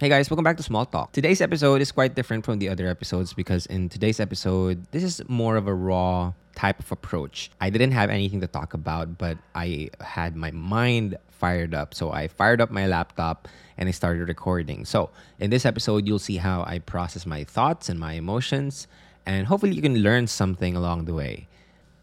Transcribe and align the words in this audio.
Hey 0.00 0.08
guys, 0.08 0.30
welcome 0.30 0.44
back 0.44 0.56
to 0.58 0.62
Small 0.62 0.86
Talk. 0.86 1.10
Today's 1.10 1.40
episode 1.40 1.80
is 1.80 1.90
quite 1.90 2.14
different 2.14 2.44
from 2.44 2.60
the 2.60 2.68
other 2.68 2.86
episodes 2.86 3.32
because 3.32 3.66
in 3.66 3.88
today's 3.88 4.20
episode, 4.20 4.86
this 4.92 5.02
is 5.02 5.20
more 5.26 5.56
of 5.56 5.66
a 5.66 5.74
raw 5.74 6.34
type 6.54 6.78
of 6.78 6.92
approach. 6.92 7.50
I 7.60 7.68
didn't 7.68 7.90
have 7.90 8.08
anything 8.08 8.40
to 8.42 8.46
talk 8.46 8.74
about, 8.74 9.18
but 9.18 9.38
I 9.56 9.90
had 10.00 10.36
my 10.36 10.52
mind 10.52 11.16
fired 11.32 11.74
up. 11.74 11.94
So 11.94 12.12
I 12.12 12.28
fired 12.28 12.60
up 12.60 12.70
my 12.70 12.86
laptop 12.86 13.48
and 13.76 13.88
I 13.88 13.90
started 13.90 14.28
recording. 14.28 14.84
So 14.84 15.10
in 15.40 15.50
this 15.50 15.66
episode, 15.66 16.06
you'll 16.06 16.20
see 16.20 16.36
how 16.36 16.62
I 16.62 16.78
process 16.78 17.26
my 17.26 17.42
thoughts 17.42 17.88
and 17.88 17.98
my 17.98 18.12
emotions, 18.12 18.86
and 19.26 19.48
hopefully 19.48 19.74
you 19.74 19.82
can 19.82 19.98
learn 19.98 20.28
something 20.28 20.76
along 20.76 21.06
the 21.06 21.14
way. 21.14 21.48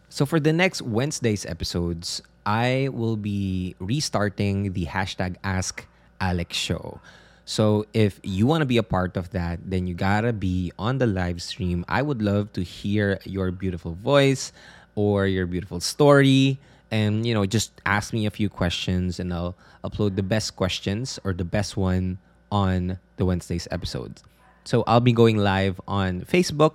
So 0.09 0.25
for 0.25 0.41
the 0.41 0.51
next 0.51 0.81
Wednesday's 0.81 1.45
episodes, 1.45 2.21
I 2.45 2.89
will 2.91 3.15
be 3.15 3.73
restarting 3.79 4.73
the 4.73 4.85
hashtag 4.87 5.37
Ask 5.45 5.87
Alex 6.19 6.57
Show. 6.57 6.99
So 7.45 7.85
if 7.93 8.19
you 8.23 8.47
want 8.47 8.61
to 8.61 8.65
be 8.65 8.77
a 8.77 8.83
part 8.83 9.15
of 9.15 9.29
that, 9.29 9.59
then 9.63 9.85
you 9.85 9.93
gotta 9.93 10.33
be 10.33 10.71
on 10.79 10.97
the 10.97 11.05
live 11.05 11.41
stream. 11.41 11.85
I 11.87 12.01
would 12.01 12.21
love 12.21 12.51
to 12.53 12.63
hear 12.63 13.19
your 13.23 13.51
beautiful 13.51 13.93
voice 13.93 14.51
or 14.95 15.27
your 15.27 15.45
beautiful 15.45 15.79
story. 15.79 16.57
And 16.89 17.25
you 17.25 17.35
know, 17.35 17.45
just 17.45 17.71
ask 17.85 18.13
me 18.13 18.25
a 18.25 18.31
few 18.31 18.49
questions 18.49 19.19
and 19.19 19.31
I'll 19.31 19.55
upload 19.83 20.15
the 20.15 20.23
best 20.23 20.55
questions 20.55 21.19
or 21.23 21.33
the 21.33 21.45
best 21.45 21.77
one 21.77 22.17
on 22.51 22.97
the 23.17 23.25
Wednesday's 23.25 23.67
episodes. 23.69 24.23
So 24.63 24.83
I'll 24.87 24.99
be 24.99 25.13
going 25.13 25.37
live 25.37 25.79
on 25.87 26.21
Facebook 26.21 26.73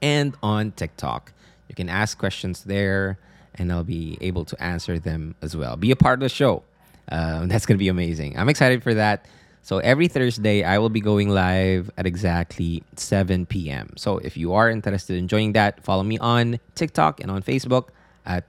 and 0.00 0.36
on 0.42 0.70
TikTok. 0.72 1.32
You 1.68 1.74
can 1.74 1.88
ask 1.88 2.16
questions 2.16 2.62
there 2.64 3.18
and 3.56 3.72
I'll 3.72 3.84
be 3.84 4.16
able 4.20 4.44
to 4.44 4.62
answer 4.62 4.98
them 5.00 5.34
as 5.42 5.56
well. 5.56 5.76
Be 5.76 5.90
a 5.90 5.96
part 5.96 6.14
of 6.14 6.20
the 6.20 6.28
show. 6.28 6.62
Um, 7.08 7.48
that's 7.48 7.66
going 7.66 7.76
to 7.76 7.82
be 7.82 7.88
amazing. 7.88 8.38
I'm 8.38 8.48
excited 8.48 8.82
for 8.84 8.94
that. 8.94 9.26
So 9.62 9.78
every 9.78 10.08
Thursday, 10.08 10.64
I 10.64 10.78
will 10.78 10.90
be 10.90 11.00
going 11.00 11.28
live 11.28 11.90
at 11.96 12.04
exactly 12.04 12.82
7 12.96 13.46
p.m. 13.46 13.94
So 13.96 14.18
if 14.18 14.36
you 14.36 14.54
are 14.54 14.68
interested 14.68 15.16
in 15.16 15.28
joining 15.28 15.52
that, 15.52 15.82
follow 15.84 16.02
me 16.02 16.18
on 16.18 16.58
TikTok 16.74 17.20
and 17.20 17.30
on 17.30 17.42
Facebook 17.42 17.88
at 18.26 18.44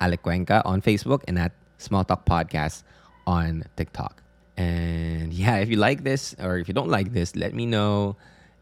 Alec 0.00 0.22
Cuenca 0.22 0.62
on 0.64 0.80
Facebook 0.80 1.22
and 1.28 1.38
at 1.38 1.52
Small 1.76 2.02
Talk 2.02 2.24
Podcast 2.24 2.82
on 3.26 3.64
TikTok. 3.76 4.22
And 4.56 5.32
yeah, 5.42 5.56
if 5.56 5.68
you 5.68 5.76
like 5.76 6.02
this 6.02 6.34
or 6.40 6.56
if 6.56 6.66
you 6.66 6.74
don't 6.74 6.90
like 6.90 7.12
this, 7.12 7.36
let 7.36 7.52
me 7.52 7.66
know. 7.66 8.16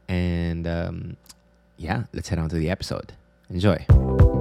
And 0.08 0.66
um, 0.66 1.16
yeah, 1.76 2.04
let's 2.12 2.28
head 2.28 2.40
on 2.40 2.48
to 2.48 2.56
the 2.56 2.68
episode. 2.68 3.12
Enjoy. 3.48 4.31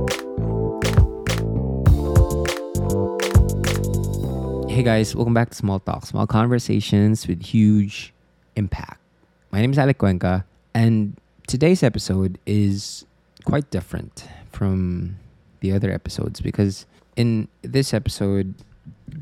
Hey 4.71 4.83
guys, 4.83 5.13
welcome 5.13 5.33
back 5.33 5.49
to 5.49 5.55
Small 5.55 5.81
Talk, 5.81 6.05
small 6.05 6.25
conversations 6.25 7.27
with 7.27 7.43
huge 7.43 8.13
impact. 8.55 9.01
My 9.51 9.59
name 9.59 9.73
is 9.73 9.77
Alec 9.77 9.97
Cuenca, 9.97 10.45
and 10.73 11.19
today's 11.45 11.83
episode 11.83 12.39
is 12.45 13.05
quite 13.43 13.69
different 13.69 14.25
from 14.53 15.17
the 15.59 15.73
other 15.73 15.91
episodes 15.91 16.39
because 16.39 16.85
in 17.17 17.49
this 17.63 17.93
episode, 17.93 18.55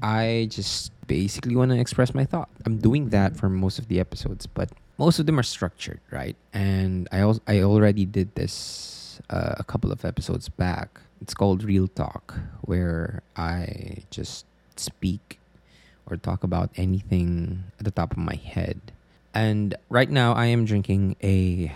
I 0.03 0.49
just 0.51 0.91
basically 1.07 1.55
want 1.55 1.71
to 1.71 1.79
express 1.79 2.13
my 2.13 2.25
thought. 2.25 2.49
I'm 2.67 2.77
doing 2.77 3.09
that 3.09 3.35
for 3.35 3.49
most 3.49 3.79
of 3.79 3.87
the 3.87 3.99
episodes, 3.99 4.45
but 4.45 4.69
most 4.99 5.17
of 5.17 5.25
them 5.25 5.39
are 5.39 5.43
structured, 5.43 5.99
right? 6.11 6.35
And 6.53 7.09
I 7.11 7.21
also 7.21 7.41
I 7.47 7.61
already 7.63 8.05
did 8.05 8.35
this 8.35 9.19
uh, 9.31 9.55
a 9.57 9.63
couple 9.63 9.91
of 9.91 10.05
episodes 10.05 10.47
back. 10.47 11.01
It's 11.21 11.33
called 11.33 11.63
Real 11.63 11.87
Talk, 11.87 12.37
where 12.61 13.23
I 13.35 14.03
just 14.11 14.45
speak 14.79 15.39
or 16.09 16.17
talk 16.17 16.43
about 16.43 16.69
anything 16.75 17.63
at 17.79 17.85
the 17.85 17.91
top 17.91 18.11
of 18.11 18.17
my 18.17 18.35
head. 18.35 18.79
And 19.33 19.75
right 19.89 20.09
now, 20.09 20.33
I 20.33 20.45
am 20.47 20.65
drinking 20.65 21.15
a 21.23 21.71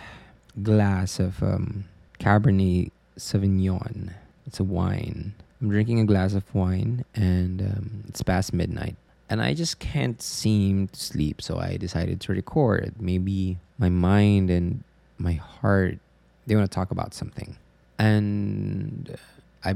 glass 0.61 1.19
of 1.19 1.41
um, 1.43 1.85
Cabernet 2.19 2.91
Sauvignon. 3.17 4.13
It's 4.47 4.59
a 4.59 4.63
wine. 4.63 5.33
I'm 5.61 5.69
drinking 5.69 5.99
a 5.99 6.05
glass 6.05 6.33
of 6.33 6.43
wine, 6.53 7.05
and 7.15 7.61
um, 7.61 8.03
it's 8.07 8.21
past 8.23 8.53
midnight. 8.53 8.95
And 9.29 9.41
I 9.41 9.53
just 9.53 9.79
can't 9.79 10.21
seem 10.21 10.89
to 10.89 10.99
sleep, 10.99 11.41
so 11.41 11.59
I 11.59 11.77
decided 11.77 12.19
to 12.21 12.33
record. 12.33 12.93
Maybe 12.99 13.57
my 13.77 13.89
mind 13.89 14.49
and 14.49 14.83
my 15.17 15.33
heart, 15.33 15.99
they 16.45 16.55
want 16.55 16.69
to 16.69 16.75
talk 16.75 16.91
about 16.91 17.13
something. 17.13 17.55
And 17.97 19.15
I 19.63 19.75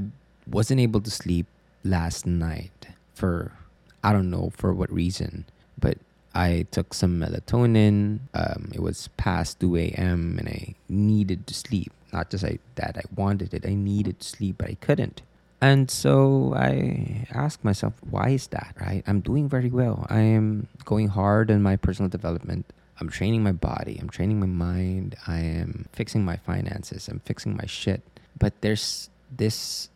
wasn't 0.49 0.81
able 0.81 0.99
to 1.01 1.11
sleep 1.11 1.45
last 1.83 2.25
night 2.25 2.87
for 3.17 3.51
I 4.03 4.13
don't 4.13 4.29
know 4.29 4.51
for 4.55 4.73
what 4.73 4.93
reason, 4.93 5.45
but 5.77 5.97
I 6.33 6.67
took 6.69 6.93
some 6.93 7.19
melatonin. 7.19 8.19
Um, 8.33 8.71
it 8.73 8.81
was 8.81 9.09
past 9.17 9.59
2 9.59 9.75
a.m. 9.77 10.37
and 10.37 10.47
I 10.47 10.75
needed 10.87 11.47
to 11.47 11.53
sleep. 11.53 11.91
Not 12.13 12.29
just 12.29 12.45
I, 12.45 12.59
that 12.75 12.95
I 12.95 13.03
wanted 13.15 13.53
it, 13.53 13.65
I 13.65 13.73
needed 13.73 14.19
to 14.21 14.27
sleep, 14.27 14.59
but 14.59 14.69
I 14.69 14.75
couldn't. 14.75 15.21
And 15.59 15.89
so 15.89 16.53
I 16.55 17.25
asked 17.33 17.65
myself, 17.65 17.93
why 18.07 18.29
is 18.29 18.47
that, 18.47 18.75
right? 18.79 19.03
I'm 19.07 19.21
doing 19.21 19.49
very 19.49 19.71
well. 19.71 20.05
I 20.09 20.21
am 20.21 20.67
going 20.85 21.07
hard 21.07 21.49
on 21.49 21.63
my 21.63 21.75
personal 21.75 22.09
development. 22.09 22.65
I'm 23.01 23.09
training 23.09 23.41
my 23.41 23.51
body. 23.51 23.97
I'm 23.99 24.09
training 24.09 24.39
my 24.39 24.45
mind. 24.47 25.15
I 25.25 25.39
am 25.39 25.87
fixing 25.91 26.23
my 26.23 26.37
finances. 26.37 27.07
I'm 27.07 27.19
fixing 27.25 27.57
my 27.57 27.65
shit. 27.65 28.01
But 28.37 28.53
there's 28.61 29.09
this 29.35 29.89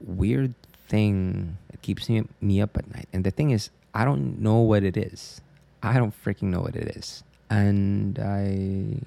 weird 0.00 0.54
thing 0.88 1.56
that 1.70 1.82
keeps 1.82 2.08
me, 2.08 2.24
me 2.40 2.60
up 2.60 2.76
at 2.76 2.92
night. 2.92 3.08
And 3.12 3.24
the 3.24 3.30
thing 3.30 3.50
is, 3.50 3.70
I 3.94 4.04
don't 4.04 4.40
know 4.40 4.58
what 4.58 4.82
it 4.82 4.96
is. 4.96 5.40
I 5.82 5.94
don't 5.94 6.14
freaking 6.24 6.44
know 6.44 6.60
what 6.60 6.76
it 6.76 6.96
is. 6.96 7.22
And 7.50 8.18
I, 8.18 9.00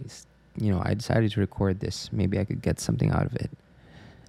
you 0.57 0.71
know, 0.71 0.81
I 0.83 0.93
decided 0.93 1.31
to 1.31 1.39
record 1.39 1.79
this. 1.79 2.11
Maybe 2.11 2.39
I 2.39 2.45
could 2.45 2.61
get 2.61 2.79
something 2.79 3.11
out 3.11 3.25
of 3.25 3.35
it. 3.35 3.49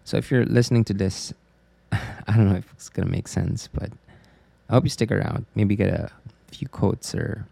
So 0.05 0.17
if 0.17 0.31
you're 0.31 0.45
listening 0.45 0.85
to 0.85 0.95
this, 0.95 1.33
I 1.93 2.37
don't 2.37 2.49
know 2.49 2.57
if 2.57 2.71
it's 2.73 2.89
going 2.89 3.07
to 3.07 3.12
make 3.12 3.29
sense, 3.29 3.69
but 3.69 3.91
I 4.69 4.75
hope 4.75 4.85
you 4.85 4.91
stick 4.91 5.12
around. 5.12 5.47
Maybe 5.55 5.77
get 5.77 5.93
a 5.93 6.11
few 6.51 6.69
quotes 6.69 7.15
or 7.15 7.47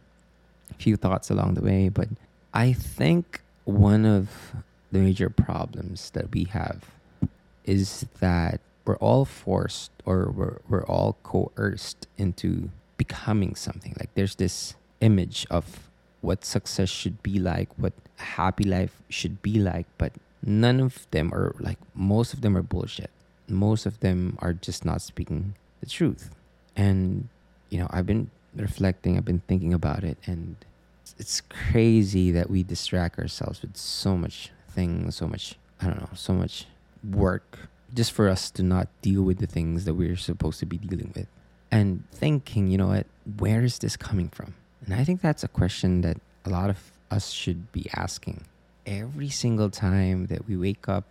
a 0.70 0.74
few 0.74 0.96
thoughts 0.96 1.30
along 1.30 1.54
the 1.54 1.62
way. 1.62 1.88
But 1.88 2.08
I 2.52 2.72
think 2.72 3.42
one 3.64 4.04
of 4.04 4.54
the 4.90 4.98
major 4.98 5.30
problems 5.30 6.10
that 6.10 6.32
we 6.34 6.44
have 6.44 6.84
is 7.64 8.06
that 8.18 8.60
we're 8.84 8.96
all 8.96 9.24
forced 9.24 9.90
or 10.04 10.30
we're, 10.30 10.58
we're 10.68 10.84
all 10.84 11.16
coerced 11.22 12.06
into 12.16 12.70
becoming 12.96 13.54
something. 13.54 13.94
Like 13.98 14.10
there's 14.14 14.36
this 14.36 14.74
image 15.00 15.46
of 15.50 15.90
what 16.20 16.44
success 16.44 16.88
should 16.88 17.22
be 17.22 17.38
like, 17.38 17.68
what 17.76 17.92
a 18.18 18.22
happy 18.22 18.64
life 18.64 19.02
should 19.08 19.42
be 19.42 19.58
like, 19.58 19.86
but 19.98 20.12
none 20.44 20.80
of 20.80 21.06
them 21.10 21.32
are 21.32 21.54
like 21.58 21.78
most 21.94 22.34
of 22.34 22.40
them 22.40 22.56
are 22.56 22.62
bullshit. 22.62 23.10
Most 23.48 23.86
of 23.86 24.00
them 24.00 24.36
are 24.40 24.52
just 24.52 24.84
not 24.84 25.02
speaking 25.02 25.54
the 25.80 25.86
truth. 25.86 26.34
And 26.76 27.28
you 27.68 27.78
know, 27.78 27.88
I've 27.90 28.06
been 28.06 28.30
reflecting, 28.56 29.16
I've 29.16 29.24
been 29.24 29.42
thinking 29.46 29.72
about 29.72 30.04
it 30.04 30.18
and 30.26 30.56
it's 31.18 31.40
crazy 31.40 32.30
that 32.32 32.48
we 32.50 32.62
distract 32.62 33.18
ourselves 33.18 33.62
with 33.62 33.76
so 33.76 34.16
much 34.16 34.50
things, 34.68 35.16
so 35.16 35.26
much 35.26 35.56
I 35.80 35.86
don't 35.86 36.00
know, 36.00 36.10
so 36.14 36.34
much 36.34 36.66
work 37.10 37.70
just 37.94 38.12
for 38.12 38.28
us 38.28 38.50
to 38.52 38.62
not 38.62 38.88
deal 39.02 39.22
with 39.22 39.38
the 39.38 39.46
things 39.46 39.84
that 39.84 39.94
we're 39.94 40.16
supposed 40.16 40.60
to 40.60 40.66
be 40.66 40.78
dealing 40.78 41.12
with 41.14 41.26
and 41.70 42.04
thinking, 42.10 42.70
you 42.70 42.78
know 42.78 42.88
what, 42.88 43.06
where 43.38 43.62
is 43.62 43.78
this 43.78 43.96
coming 43.96 44.28
from? 44.28 44.54
And 44.84 44.94
I 44.94 45.04
think 45.04 45.20
that's 45.20 45.44
a 45.44 45.48
question 45.48 46.00
that 46.02 46.18
a 46.44 46.50
lot 46.50 46.70
of 46.70 46.78
us 47.10 47.30
should 47.30 47.70
be 47.72 47.86
asking. 47.94 48.44
Every 48.86 49.28
single 49.28 49.70
time 49.70 50.26
that 50.26 50.48
we 50.48 50.56
wake 50.56 50.88
up 50.88 51.04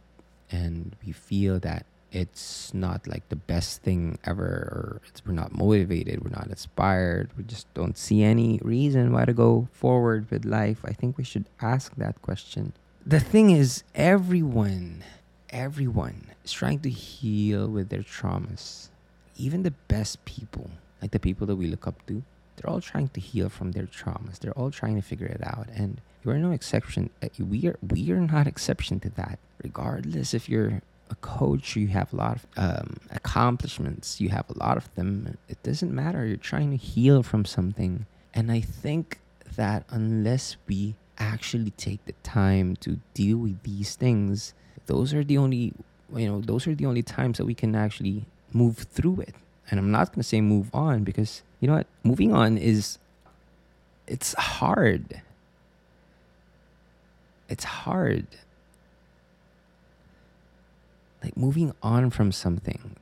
and 0.52 0.96
we 1.06 1.12
feel 1.12 1.60
that 1.60 1.86
it's 2.12 2.74
not 2.74 3.08
like 3.08 3.28
the 3.30 3.36
best 3.36 3.84
thing 3.84 4.18
ever, 4.26 4.44
or 4.44 5.02
we're 5.26 5.34
not 5.34 5.54
motivated, 5.54 6.24
we're 6.24 6.32
not 6.32 6.48
inspired, 6.48 7.30
we 7.38 7.44
just 7.44 7.72
don't 7.76 7.98
see 7.98 8.24
any 8.24 8.60
reason 8.64 9.12
why 9.12 9.26
to 9.26 9.34
go 9.34 9.68
forward 9.72 10.30
with 10.32 10.44
life, 10.44 10.80
I 10.84 10.94
think 10.94 11.18
we 11.18 11.24
should 11.24 11.46
ask 11.62 11.96
that 11.98 12.22
question. 12.24 12.74
The 13.06 13.20
thing 13.20 13.52
is, 13.52 13.84
everyone 13.94 15.04
everyone 15.52 16.28
is 16.44 16.52
trying 16.52 16.80
to 16.80 16.90
heal 16.90 17.68
with 17.68 17.90
their 17.90 18.04
traumas. 18.04 18.90
Even 19.38 19.64
the 19.64 19.74
best 19.88 20.24
people, 20.26 20.70
like 21.02 21.12
the 21.12 21.20
people 21.20 21.48
that 21.48 21.56
we 21.56 21.68
look 21.68 21.88
up 21.88 22.06
to, 22.08 22.24
they're 22.56 22.70
all 22.70 22.82
trying 22.82 23.08
to 23.10 23.22
heal 23.22 23.50
from 23.50 23.72
their 23.72 23.86
traumas. 23.86 24.40
They're 24.40 24.58
all 24.58 24.72
trying 24.72 24.96
to 24.96 25.02
figure 25.02 25.28
it 25.28 25.42
out. 25.44 25.68
And 25.74 26.02
you 26.24 26.32
are 26.32 26.38
no 26.38 26.52
exception. 26.52 27.10
Uh, 27.24 27.30
we 27.40 27.68
are, 27.68 27.78
we 27.90 28.12
are 28.12 28.20
not 28.20 28.48
exception 28.48 29.00
to 29.02 29.10
that. 29.12 29.40
Regardless 29.64 30.34
if 30.34 30.50
you're 30.50 30.82
a 31.10 31.16
coach, 31.16 31.76
you 31.76 31.88
have 31.88 32.12
a 32.14 32.16
lot 32.16 32.38
of 32.38 32.46
um, 32.58 32.98
accomplishments, 33.12 34.20
you 34.20 34.30
have 34.30 34.46
a 34.50 34.58
lot 34.58 34.78
of 34.78 34.94
them. 34.96 35.38
It 35.48 35.62
doesn't 35.64 35.94
matter. 35.94 36.26
You're 36.26 36.38
trying 36.38 36.72
to 36.72 36.78
heal 36.78 37.24
from 37.24 37.46
something. 37.46 38.06
And 38.34 38.52
I 38.52 38.62
think 38.62 39.20
that 39.56 39.86
unless 39.90 40.58
we 40.68 40.96
actually 41.18 41.72
take 41.72 42.04
the 42.06 42.14
time 42.24 42.76
to 42.78 43.00
deal 43.14 43.38
with 43.38 43.64
these 43.64 43.96
things, 43.96 44.54
those 44.90 45.14
are 45.14 45.24
the 45.24 45.38
only 45.38 45.72
you 46.16 46.28
know 46.28 46.42
those 46.42 46.66
are 46.68 46.74
the 46.76 46.86
only 46.86 47.04
times 47.04 47.38
that 47.38 47.46
we 47.46 47.54
can 47.54 47.76
actually 47.76 48.26
move 48.52 48.78
through 48.96 49.22
it 49.22 49.36
and 49.70 49.80
i'm 49.80 49.92
not 49.92 50.10
going 50.10 50.22
to 50.26 50.28
say 50.28 50.42
move 50.42 50.74
on 50.74 51.04
because 51.04 51.44
you 51.60 51.68
know 51.68 51.76
what 51.76 51.88
moving 52.04 52.34
on 52.34 52.58
is 52.58 52.98
it's 54.10 54.34
hard. 54.34 55.22
It's 57.48 57.64
hard. 57.64 58.26
Like 61.24 61.38
moving 61.38 61.74
on 61.84 62.10
from 62.10 62.32
something 62.32 62.96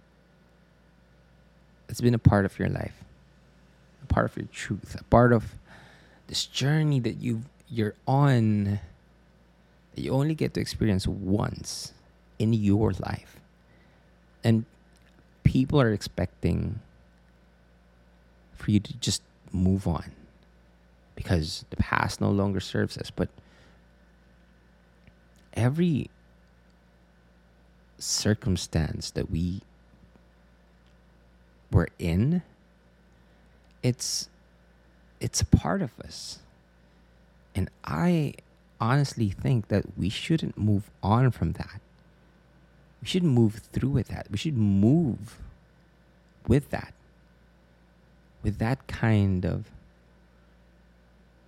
that's 1.88 2.02
been 2.02 2.14
a 2.14 2.20
part 2.20 2.44
of 2.46 2.60
your 2.60 2.68
life, 2.68 3.04
a 4.04 4.06
part 4.08 4.30
of 4.30 4.38
your 4.38 4.48
truth, 4.52 4.98
a 5.00 5.04
part 5.06 5.32
of 5.32 5.56
this 6.28 6.46
journey 6.46 7.00
that 7.00 7.22
you 7.22 7.44
you're 7.70 7.96
on 8.06 8.80
you 10.00 10.12
only 10.12 10.36
get 10.36 10.54
to 10.54 10.60
experience 10.60 11.08
once 11.08 11.94
in 12.40 12.54
your 12.54 12.92
life. 12.92 13.40
And 14.44 14.66
people 15.44 15.82
are 15.82 15.92
expecting 15.92 16.80
for 18.54 18.72
you 18.72 18.80
to 18.80 18.94
just 18.98 19.22
move 19.52 19.88
on 19.88 20.12
because 21.16 21.66
the 21.70 21.78
past 21.78 22.22
no 22.22 22.30
longer 22.30 22.60
serves 22.60 22.98
us. 22.98 23.10
But 23.10 23.30
every 25.54 26.10
circumstance 27.98 29.12
that 29.12 29.30
we 29.32 29.62
were 31.72 31.90
in, 31.98 32.44
it's 33.82 34.30
it's 35.20 35.42
a 35.42 35.46
part 35.46 35.82
of 35.82 35.92
us. 36.00 36.40
And 37.56 37.70
I 37.84 38.34
honestly 38.80 39.30
think 39.30 39.68
that 39.70 39.98
we 39.98 40.10
shouldn't 40.10 40.58
move 40.58 40.90
on 41.02 41.32
from 41.32 41.54
that. 41.54 41.82
We 43.02 43.08
should 43.08 43.24
move 43.24 43.62
through 43.72 43.90
with 43.90 44.08
that. 44.08 44.28
We 44.30 44.38
should 44.38 44.58
move 44.58 45.40
with 46.48 46.70
that. 46.70 46.94
With 48.44 48.60
that 48.60 48.88
kind 48.88 49.46
of 49.46 49.66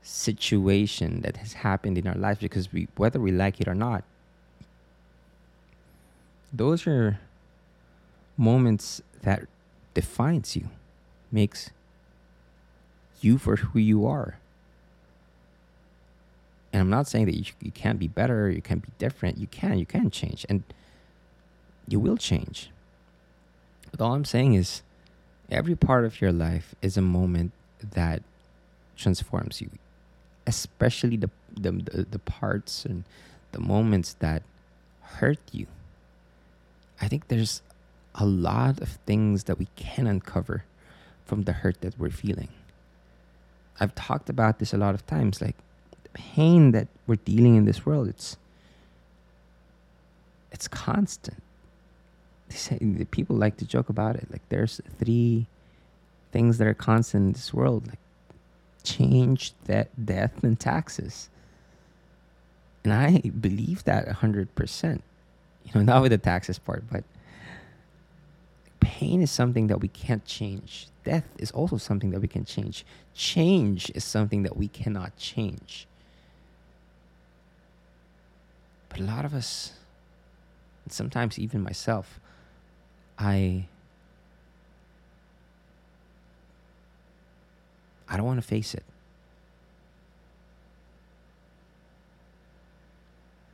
situation 0.01 1.21
that 1.21 1.37
has 1.37 1.53
happened 1.53 1.97
in 1.97 2.07
our 2.07 2.15
lives 2.15 2.39
because 2.39 2.73
we 2.73 2.87
whether 2.95 3.19
we 3.19 3.31
like 3.31 3.61
it 3.61 3.67
or 3.67 3.75
not 3.75 4.03
those 6.51 6.87
are 6.87 7.19
moments 8.35 9.01
that 9.21 9.45
defines 9.93 10.55
you 10.55 10.69
makes 11.31 11.69
you 13.21 13.37
for 13.37 13.57
who 13.57 13.79
you 13.79 14.05
are 14.05 14.39
and 16.79 16.87
i'm 16.87 16.89
not 16.89 17.07
saying 17.07 17.25
that 17.25 17.35
you, 17.35 17.43
you 17.61 17.71
can't 17.71 17.99
be 17.99 18.07
better 18.07 18.49
you 18.49 18.61
can't 18.61 18.81
be 18.81 18.91
different 18.97 19.37
you 19.37 19.47
can 19.47 19.77
you 19.77 19.85
can 19.85 20.09
change 20.09 20.45
and 20.47 20.63
you 21.87 21.99
will 21.99 22.17
change 22.17 22.71
but 23.91 24.01
all 24.01 24.13
i'm 24.13 24.25
saying 24.25 24.53
is 24.53 24.81
every 25.51 25.75
part 25.75 26.05
of 26.05 26.21
your 26.21 26.31
life 26.31 26.73
is 26.81 26.95
a 26.95 27.01
moment 27.01 27.51
that 27.91 28.23
transforms 28.95 29.61
you 29.61 29.69
especially 30.47 31.15
the, 31.15 31.29
the, 31.55 31.71
the, 31.71 32.07
the 32.09 32.19
parts 32.19 32.85
and 32.85 33.03
the 33.51 33.59
moments 33.59 34.15
that 34.19 34.41
hurt 35.01 35.39
you. 35.51 35.67
I 37.01 37.07
think 37.07 37.27
there's 37.27 37.61
a 38.15 38.25
lot 38.25 38.81
of 38.81 38.89
things 39.05 39.45
that 39.45 39.59
we 39.59 39.67
can 39.75 40.07
uncover 40.07 40.65
from 41.25 41.43
the 41.43 41.53
hurt 41.53 41.81
that 41.81 41.97
we're 41.97 42.09
feeling. 42.09 42.49
I've 43.79 43.95
talked 43.95 44.29
about 44.29 44.59
this 44.59 44.73
a 44.73 44.77
lot 44.77 44.95
of 44.95 45.05
times 45.05 45.41
like 45.41 45.55
pain 46.13 46.71
that 46.71 46.87
we're 47.07 47.15
dealing 47.15 47.55
in 47.55 47.65
this 47.65 47.85
world 47.85 48.07
it's 48.07 48.37
it's 50.51 50.67
constant. 50.67 51.41
They 52.49 52.55
say, 52.55 52.77
the 52.81 53.05
people 53.05 53.35
like 53.35 53.57
to 53.57 53.65
joke 53.65 53.89
about 53.89 54.15
it 54.15 54.27
like 54.31 54.41
there's 54.49 54.81
three 54.97 55.45
things 56.31 56.57
that 56.57 56.67
are 56.67 56.73
constant 56.73 57.27
in 57.27 57.31
this 57.33 57.53
world 57.53 57.87
like 57.87 57.99
change 58.83 59.53
that 59.65 59.89
death 60.05 60.43
and 60.43 60.59
taxes. 60.59 61.29
And 62.83 62.93
I 62.93 63.19
believe 63.29 63.83
that 63.83 64.07
100%. 64.07 65.01
You 65.65 65.71
know, 65.75 65.81
not 65.93 66.01
with 66.01 66.11
the 66.11 66.17
taxes 66.17 66.57
part, 66.57 66.83
but 66.91 67.03
pain 68.79 69.21
is 69.21 69.31
something 69.31 69.67
that 69.67 69.81
we 69.81 69.87
can't 69.87 70.25
change. 70.25 70.87
Death 71.03 71.27
is 71.37 71.51
also 71.51 71.77
something 71.77 72.11
that 72.11 72.19
we 72.19 72.27
can 72.27 72.45
change. 72.45 72.85
Change 73.13 73.91
is 73.93 74.03
something 74.03 74.43
that 74.43 74.57
we 74.57 74.67
cannot 74.67 75.15
change. 75.17 75.87
But 78.89 78.99
a 78.99 79.03
lot 79.03 79.25
of 79.25 79.33
us, 79.33 79.73
and 80.83 80.91
sometimes 80.91 81.37
even 81.39 81.61
myself, 81.61 82.19
I 83.17 83.67
I 88.07 88.17
don't 88.17 88.25
want 88.25 88.41
to 88.41 88.47
face 88.47 88.73
it. 88.73 88.83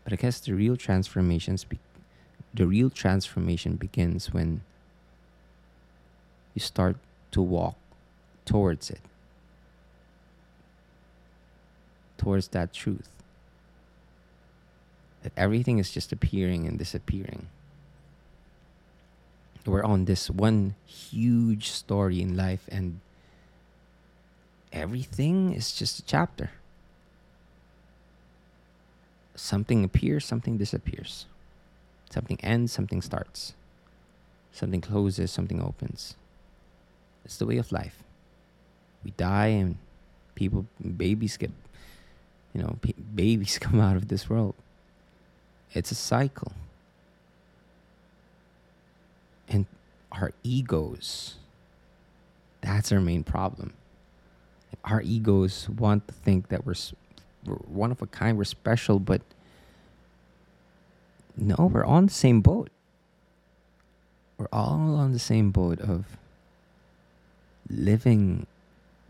But 0.06 0.14
I 0.14 0.16
guess 0.16 0.40
the 0.40 0.54
real 0.54 0.78
transformations, 0.78 1.64
be- 1.66 1.80
the 2.54 2.66
real 2.66 2.90
transformation 2.90 3.76
begins 3.76 4.32
when 4.32 4.62
you 6.54 6.62
start 6.62 6.96
to 7.32 7.42
walk 7.42 7.76
towards 8.46 8.90
it, 8.90 9.02
towards 12.18 12.48
that 12.50 12.72
truth. 12.72 13.10
Everything 15.38 15.80
is 15.80 15.92
just 15.92 16.12
appearing 16.12 16.68
and 16.68 16.78
disappearing. 16.78 17.48
We're 19.66 19.84
on 19.84 20.06
this 20.06 20.30
one 20.30 20.76
huge 20.86 21.70
story 21.72 22.22
in 22.22 22.38
life, 22.38 22.70
and 22.72 23.00
everything 24.72 25.54
is 25.54 25.72
just 25.72 26.00
a 26.00 26.04
chapter. 26.04 26.52
Something 29.34 29.84
appears, 29.84 30.24
something 30.24 30.58
disappears. 30.58 31.26
Something 32.12 32.40
ends, 32.42 32.72
something 32.72 33.02
starts. 33.02 33.54
Something 34.52 34.82
closes, 34.82 35.32
something 35.32 35.62
opens. 35.62 36.16
It's 37.26 37.38
the 37.38 37.46
way 37.46 37.58
of 37.58 37.72
life. 37.72 38.04
We 39.04 39.12
die 39.12 39.48
and 39.48 39.78
people, 40.36 40.68
babies 40.80 41.38
get, 41.38 41.52
you 42.54 42.62
know, 42.62 42.78
babies 43.16 43.58
come 43.62 43.82
out 43.82 43.98
of 43.98 44.08
this 44.08 44.30
world. 44.30 44.56
It's 45.74 45.92
a 45.92 45.96
cycle. 45.96 46.54
And 49.48 49.66
our 50.12 50.32
egos, 50.44 51.36
that's 52.62 52.92
our 52.92 53.02
main 53.02 53.24
problem 53.24 53.74
our 54.86 55.02
egos 55.02 55.68
want 55.70 56.08
to 56.08 56.14
think 56.14 56.50
that 56.50 56.66
we're, 56.66 56.76
we're 57.46 57.56
one 57.56 57.92
of 57.92 58.02
a 58.02 58.08
kind, 58.08 58.38
we're 58.38 58.44
special, 58.44 59.00
but 59.00 59.22
no, 61.36 61.70
we're 61.72 61.86
on 61.86 62.06
the 62.06 62.14
same 62.14 62.42
boat. 62.42 62.70
We're 64.38 64.48
all 64.52 64.96
on 64.96 65.12
the 65.12 65.20
same 65.20 65.52
boat 65.52 65.80
of 65.80 66.18
living 67.70 68.46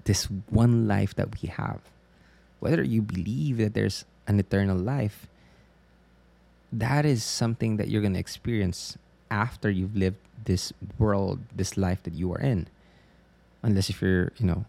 this 0.05 0.25
one 0.49 0.87
life 0.87 1.13
that 1.15 1.41
we 1.41 1.49
have. 1.49 1.81
Whether 2.59 2.83
you 2.83 3.01
believe 3.01 3.57
that 3.57 3.73
there's 3.73 4.05
an 4.27 4.39
eternal 4.39 4.77
life, 4.77 5.27
that 6.71 7.05
is 7.05 7.23
something 7.23 7.77
that 7.77 7.87
you're 7.87 8.01
going 8.01 8.13
to 8.13 8.19
experience 8.19 8.97
after 9.31 9.69
you've 9.69 9.95
lived 9.95 10.17
this 10.45 10.73
world, 10.97 11.39
this 11.55 11.77
life 11.77 12.03
that 12.03 12.13
you 12.13 12.33
are 12.33 12.39
in. 12.39 12.67
Unless 13.63 13.89
if 13.89 14.01
you're, 14.01 14.31
you 14.37 14.45
know, 14.45 14.65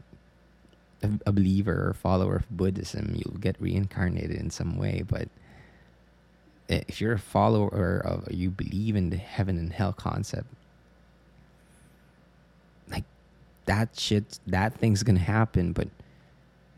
a, 1.02 1.10
a 1.26 1.32
believer 1.32 1.88
or 1.88 1.94
follower 1.94 2.36
of 2.36 2.50
Buddhism, 2.50 3.14
you'll 3.14 3.38
get 3.38 3.60
reincarnated 3.60 4.32
in 4.32 4.50
some 4.50 4.76
way. 4.76 5.02
But 5.06 5.28
if 6.68 7.00
you're 7.00 7.12
a 7.12 7.18
follower 7.18 8.00
of, 8.04 8.30
you 8.30 8.50
believe 8.50 8.96
in 8.96 9.10
the 9.10 9.16
heaven 9.16 9.58
and 9.58 9.72
hell 9.72 9.92
concept, 9.92 10.46
like 12.90 13.04
that 13.66 13.98
shit, 13.98 14.38
that 14.46 14.74
thing's 14.74 15.02
gonna 15.02 15.18
happen. 15.18 15.72
But 15.72 15.88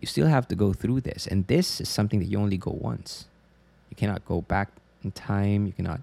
you 0.01 0.07
still 0.07 0.27
have 0.27 0.49
to 0.49 0.55
go 0.55 0.73
through 0.73 1.03
this, 1.03 1.27
and 1.27 1.47
this 1.47 1.81
is 1.81 1.89
something 1.89 2.21
that 2.21 2.27
you 2.27 2.39
only 2.39 2.57
go 2.57 2.77
once. 2.79 3.27
You 3.91 3.97
cannot 3.97 4.25
go 4.25 4.43
back 4.43 4.71
in 5.03 5.13
time. 5.13 5.67
You 5.67 5.73
cannot 5.73 6.01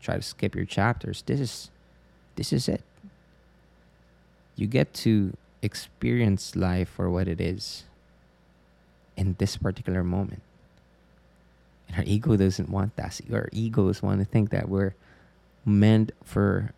try 0.00 0.16
to 0.16 0.22
skip 0.22 0.54
your 0.54 0.64
chapters. 0.64 1.22
This 1.26 1.40
is, 1.40 1.70
this 2.36 2.52
is 2.52 2.68
it. 2.68 2.82
You 4.56 4.66
get 4.66 4.92
to 4.94 5.36
experience 5.62 6.56
life 6.56 6.88
for 6.88 7.10
what 7.10 7.28
it 7.28 7.40
is 7.40 7.84
in 9.16 9.36
this 9.38 9.56
particular 9.56 10.02
moment. 10.02 10.42
And 11.88 11.98
our 11.98 12.04
ego 12.04 12.36
doesn't 12.36 12.68
want 12.70 12.96
that. 12.96 13.20
Our 13.32 13.48
egos 13.52 14.02
want 14.02 14.20
to 14.20 14.24
think 14.24 14.50
that 14.50 14.68
we're 14.68 14.94
meant 15.64 16.12
for, 16.24 16.72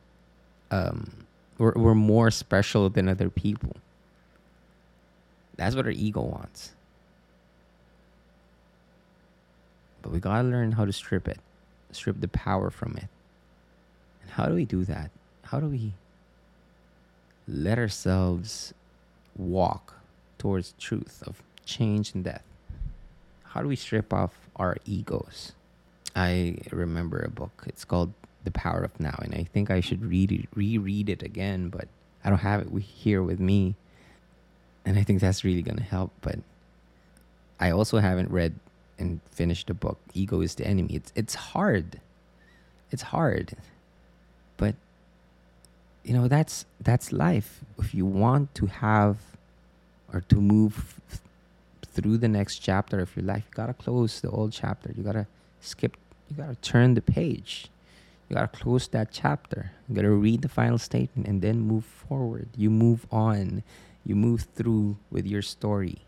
um, 0.70 1.26
we're, 1.58 1.74
we're 1.74 1.94
more 1.94 2.30
special 2.30 2.88
than 2.88 3.08
other 3.08 3.28
people. 3.28 3.76
That's 5.56 5.76
what 5.76 5.84
our 5.86 5.92
ego 5.92 6.22
wants. 6.22 6.72
But 10.02 10.12
we 10.12 10.20
gotta 10.20 10.46
learn 10.46 10.72
how 10.72 10.84
to 10.84 10.92
strip 10.92 11.28
it, 11.28 11.38
strip 11.92 12.20
the 12.20 12.28
power 12.28 12.70
from 12.70 12.96
it. 12.96 13.08
And 14.22 14.30
how 14.32 14.46
do 14.46 14.54
we 14.54 14.64
do 14.64 14.84
that? 14.84 15.10
How 15.44 15.60
do 15.60 15.66
we 15.66 15.92
let 17.48 17.78
ourselves 17.78 18.74
walk 19.36 19.94
towards 20.38 20.74
truth 20.78 21.22
of 21.26 21.42
change, 21.64 22.14
and 22.14 22.24
death. 22.24 22.42
How 23.44 23.62
do 23.62 23.68
we 23.68 23.76
strip 23.76 24.12
off 24.12 24.32
our 24.56 24.76
egos? 24.84 25.52
I 26.14 26.58
remember 26.70 27.20
a 27.20 27.30
book. 27.30 27.64
It's 27.66 27.84
called 27.84 28.12
The 28.44 28.50
Power 28.50 28.82
of 28.82 28.98
Now, 29.00 29.18
and 29.22 29.34
I 29.34 29.44
think 29.44 29.70
I 29.70 29.80
should 29.80 30.04
read 30.04 30.32
it, 30.32 30.48
reread 30.54 31.08
it 31.08 31.22
again, 31.22 31.68
but 31.68 31.88
I 32.24 32.30
don't 32.30 32.38
have 32.38 32.62
it 32.62 32.82
here 32.82 33.22
with 33.22 33.40
me, 33.40 33.74
and 34.84 34.98
I 34.98 35.02
think 35.02 35.20
that's 35.20 35.44
really 35.44 35.62
gonna 35.62 35.82
help. 35.82 36.12
But 36.20 36.38
I 37.60 37.70
also 37.70 37.98
haven't 37.98 38.30
read 38.30 38.54
and 38.98 39.20
finished 39.30 39.66
the 39.66 39.74
book. 39.74 39.98
Ego 40.14 40.40
is 40.40 40.54
the 40.54 40.66
enemy. 40.66 40.94
It's 40.94 41.12
it's 41.14 41.34
hard. 41.34 42.00
It's 42.90 43.02
hard, 43.02 43.54
but 44.56 44.74
you 46.04 46.12
know 46.12 46.28
that's 46.28 46.66
that's 46.80 47.12
life. 47.12 47.60
If 47.78 47.94
you 47.94 48.06
want 48.06 48.54
to 48.56 48.66
have 48.66 49.18
or 50.12 50.20
to 50.20 50.36
move 50.36 51.00
through 51.86 52.18
the 52.18 52.28
next 52.28 52.58
chapter 52.58 53.00
of 53.00 53.14
your 53.16 53.24
life, 53.24 53.44
you 53.48 53.54
gotta 53.54 53.74
close 53.74 54.20
the 54.20 54.30
old 54.30 54.52
chapter. 54.52 54.92
You 54.96 55.02
gotta 55.02 55.26
skip. 55.60 55.96
You 56.28 56.36
gotta 56.36 56.56
turn 56.56 56.94
the 56.94 57.02
page. 57.02 57.68
You 58.28 58.36
gotta 58.36 58.48
close 58.48 58.88
that 58.88 59.10
chapter. 59.12 59.72
You 59.88 59.94
gotta 59.94 60.10
read 60.10 60.42
the 60.42 60.48
final 60.48 60.78
statement 60.78 61.28
and 61.28 61.42
then 61.42 61.60
move 61.60 61.84
forward. 61.84 62.48
You 62.56 62.70
move 62.70 63.06
on. 63.10 63.62
You 64.04 64.16
move 64.16 64.46
through 64.54 64.96
with 65.10 65.26
your 65.26 65.42
story. 65.42 65.98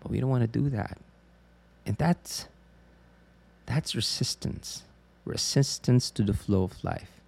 But 0.00 0.10
we 0.10 0.20
don't 0.20 0.30
want 0.30 0.42
to 0.42 0.58
do 0.60 0.70
that. 0.70 0.98
And 1.86 1.96
that's 1.96 2.48
that's 3.66 3.94
resistance. 3.94 4.82
Resistance 5.24 6.10
to 6.10 6.22
the 6.22 6.34
flow 6.34 6.64
of 6.64 6.82
life. 6.82 7.20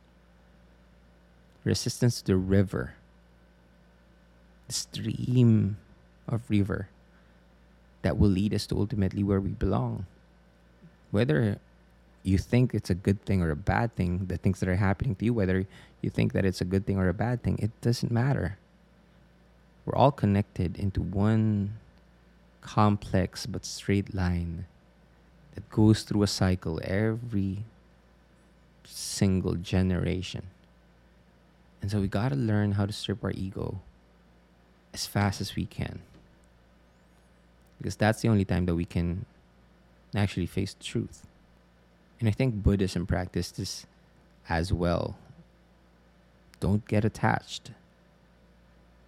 Resistance 1.64 2.20
to 2.22 2.32
the 2.32 2.36
river. 2.36 2.94
The 4.66 4.72
stream 4.72 5.76
of 6.26 6.42
river 6.50 6.88
that 8.02 8.18
will 8.18 8.28
lead 8.28 8.52
us 8.54 8.66
to 8.66 8.76
ultimately 8.76 9.22
where 9.22 9.40
we 9.40 9.50
belong. 9.50 10.06
Whether 11.10 11.58
you 12.22 12.38
think 12.38 12.74
it's 12.74 12.90
a 12.90 12.94
good 12.94 13.24
thing 13.24 13.42
or 13.42 13.50
a 13.50 13.56
bad 13.56 13.94
thing, 13.94 14.26
the 14.26 14.36
things 14.36 14.60
that 14.60 14.68
are 14.68 14.76
happening 14.76 15.14
to 15.16 15.24
you, 15.24 15.34
whether 15.34 15.66
you 16.00 16.10
think 16.10 16.32
that 16.32 16.44
it's 16.44 16.60
a 16.60 16.64
good 16.64 16.86
thing 16.86 16.98
or 16.98 17.08
a 17.08 17.14
bad 17.14 17.42
thing, 17.42 17.58
it 17.58 17.70
doesn't 17.80 18.10
matter. 18.10 18.58
We're 19.84 19.96
all 19.96 20.12
connected 20.12 20.76
into 20.76 21.02
one 21.02 21.74
complex 22.62 23.44
but 23.44 23.64
straight 23.64 24.14
line 24.14 24.64
that 25.54 25.68
goes 25.68 26.02
through 26.02 26.22
a 26.22 26.26
cycle 26.26 26.80
every 26.82 27.64
single 28.84 29.54
generation. 29.54 30.46
And 31.80 31.90
so 31.90 32.00
we 32.00 32.08
got 32.08 32.30
to 32.30 32.36
learn 32.36 32.72
how 32.72 32.86
to 32.86 32.92
strip 32.92 33.22
our 33.22 33.32
ego 33.32 33.80
as 34.94 35.06
fast 35.06 35.40
as 35.40 35.56
we 35.56 35.66
can. 35.66 36.00
Because 37.78 37.96
that's 37.96 38.22
the 38.22 38.28
only 38.28 38.44
time 38.44 38.66
that 38.66 38.76
we 38.76 38.84
can 38.84 39.26
actually 40.14 40.46
face 40.46 40.76
truth. 40.80 41.26
And 42.20 42.28
I 42.28 42.32
think 42.32 42.62
Buddhism 42.62 43.06
practiced 43.06 43.56
this 43.56 43.84
as 44.48 44.72
well. 44.72 45.16
Don't 46.60 46.86
get 46.86 47.04
attached. 47.04 47.72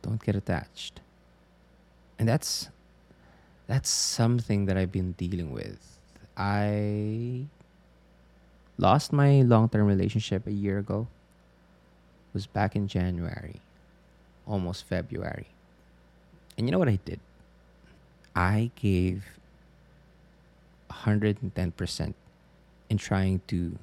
Don't 0.02 0.22
get 0.22 0.34
attached. 0.34 1.00
And 2.18 2.28
that's 2.28 2.68
that's 3.66 3.88
something 3.90 4.66
that 4.66 4.76
I've 4.76 4.92
been 4.92 5.12
dealing 5.12 5.50
with. 5.50 5.98
I 6.36 7.46
lost 8.78 9.12
my 9.12 9.42
long-term 9.42 9.86
relationship 9.86 10.46
a 10.46 10.52
year 10.52 10.78
ago. 10.78 11.06
It 12.28 12.34
was 12.34 12.46
back 12.46 12.76
in 12.76 12.88
January, 12.88 13.60
almost 14.46 14.84
February. 14.84 15.46
And 16.58 16.66
you 16.66 16.72
know 16.72 16.78
what 16.78 16.88
I 16.88 16.98
did? 17.04 17.20
I 18.34 18.70
gave 18.76 19.24
110% 20.90 22.14
in 22.90 22.98
trying 22.98 23.40
to 23.46 23.78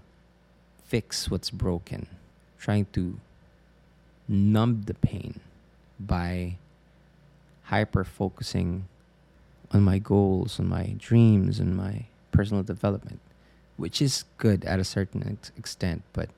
fix 0.86 1.32
what's 1.32 1.50
broken, 1.50 2.08
trying 2.60 2.86
to 2.94 3.18
numb 4.28 4.84
the 4.86 4.94
pain 4.94 5.40
by 6.00 6.58
hyper 7.64 8.04
focusing 8.04 8.88
on 9.74 9.84
my 9.84 10.00
goals, 10.00 10.60
on 10.60 10.68
my 10.68 10.96
dreams, 10.98 11.60
and 11.60 11.76
my 11.76 12.06
personal 12.32 12.64
development, 12.64 13.20
which 13.78 14.02
is 14.02 14.26
good 14.38 14.66
at 14.66 14.80
a 14.80 14.84
certain 14.84 15.26
ex- 15.28 15.52
extent. 15.58 16.04
But 16.14 16.30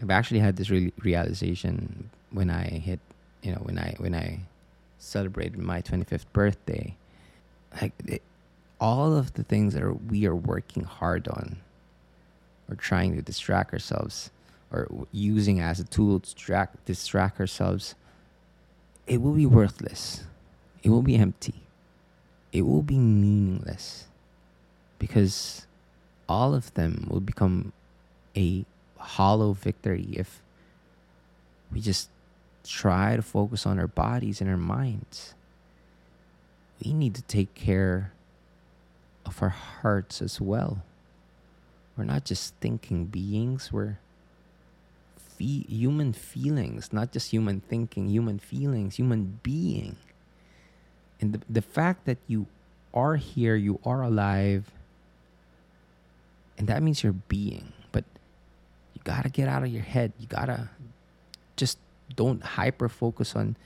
I've 0.00 0.10
actually 0.10 0.40
had 0.40 0.56
this 0.56 0.70
re- 0.70 0.92
realization 0.98 2.10
when 2.30 2.50
I 2.50 2.64
hit, 2.64 3.00
you 3.42 3.52
know, 3.52 3.58
when 3.58 3.78
I 3.78 3.94
when 3.98 4.14
I 4.14 4.40
celebrated 4.98 5.58
my 5.58 5.82
25th 5.82 6.26
birthday. 6.32 6.96
Like 7.80 7.92
it, 8.06 8.22
all 8.80 9.16
of 9.16 9.34
the 9.34 9.42
things 9.44 9.74
that 9.74 9.82
are, 9.82 9.92
we 9.92 10.26
are 10.26 10.34
working 10.34 10.84
hard 10.84 11.28
on, 11.28 11.56
or 12.68 12.76
trying 12.76 13.14
to 13.16 13.22
distract 13.22 13.72
ourselves, 13.72 14.30
or 14.72 14.88
using 15.12 15.60
as 15.60 15.80
a 15.80 15.84
tool 15.84 16.20
to 16.20 16.34
distract 16.34 16.84
distract 16.86 17.40
ourselves, 17.40 17.94
it 19.06 19.20
will 19.20 19.32
be 19.34 19.46
worthless. 19.46 20.24
It 20.82 20.90
will 20.90 21.02
be 21.02 21.16
empty 21.16 21.63
it 22.54 22.62
will 22.62 22.82
be 22.82 22.96
meaningless 22.96 24.06
because 25.00 25.66
all 26.28 26.54
of 26.54 26.72
them 26.74 27.06
will 27.10 27.20
become 27.20 27.72
a 28.36 28.64
hollow 28.96 29.52
victory 29.52 30.06
if 30.12 30.40
we 31.72 31.80
just 31.80 32.08
try 32.64 33.16
to 33.16 33.22
focus 33.22 33.66
on 33.66 33.78
our 33.80 33.88
bodies 33.88 34.40
and 34.40 34.48
our 34.48 34.56
minds. 34.56 35.34
We 36.82 36.92
need 36.92 37.16
to 37.16 37.22
take 37.22 37.54
care 37.54 38.12
of 39.26 39.42
our 39.42 39.50
hearts 39.50 40.22
as 40.22 40.40
well. 40.40 40.84
We're 41.96 42.04
not 42.04 42.24
just 42.24 42.54
thinking 42.60 43.06
beings, 43.06 43.72
we're 43.72 43.98
fe- 45.16 45.66
human 45.68 46.12
feelings, 46.12 46.92
not 46.92 47.10
just 47.12 47.32
human 47.32 47.60
thinking, 47.60 48.08
human 48.08 48.38
feelings, 48.38 48.94
human 48.94 49.40
being. 49.42 49.96
And 51.24 51.32
the, 51.32 51.40
the 51.48 51.62
fact 51.62 52.04
that 52.04 52.18
you 52.28 52.46
are 52.92 53.16
here, 53.16 53.56
you 53.56 53.80
are 53.82 54.02
alive, 54.02 54.70
and 56.58 56.68
that 56.68 56.82
means 56.82 57.02
you're 57.02 57.14
being. 57.14 57.72
But 57.92 58.04
you 58.92 59.00
gotta 59.04 59.30
get 59.30 59.48
out 59.48 59.62
of 59.62 59.70
your 59.70 59.82
head. 59.82 60.12
You 60.20 60.26
gotta 60.26 60.68
just 61.56 61.78
don't 62.14 62.42
hyper 62.42 62.90
focus 62.90 63.34
on 63.34 63.56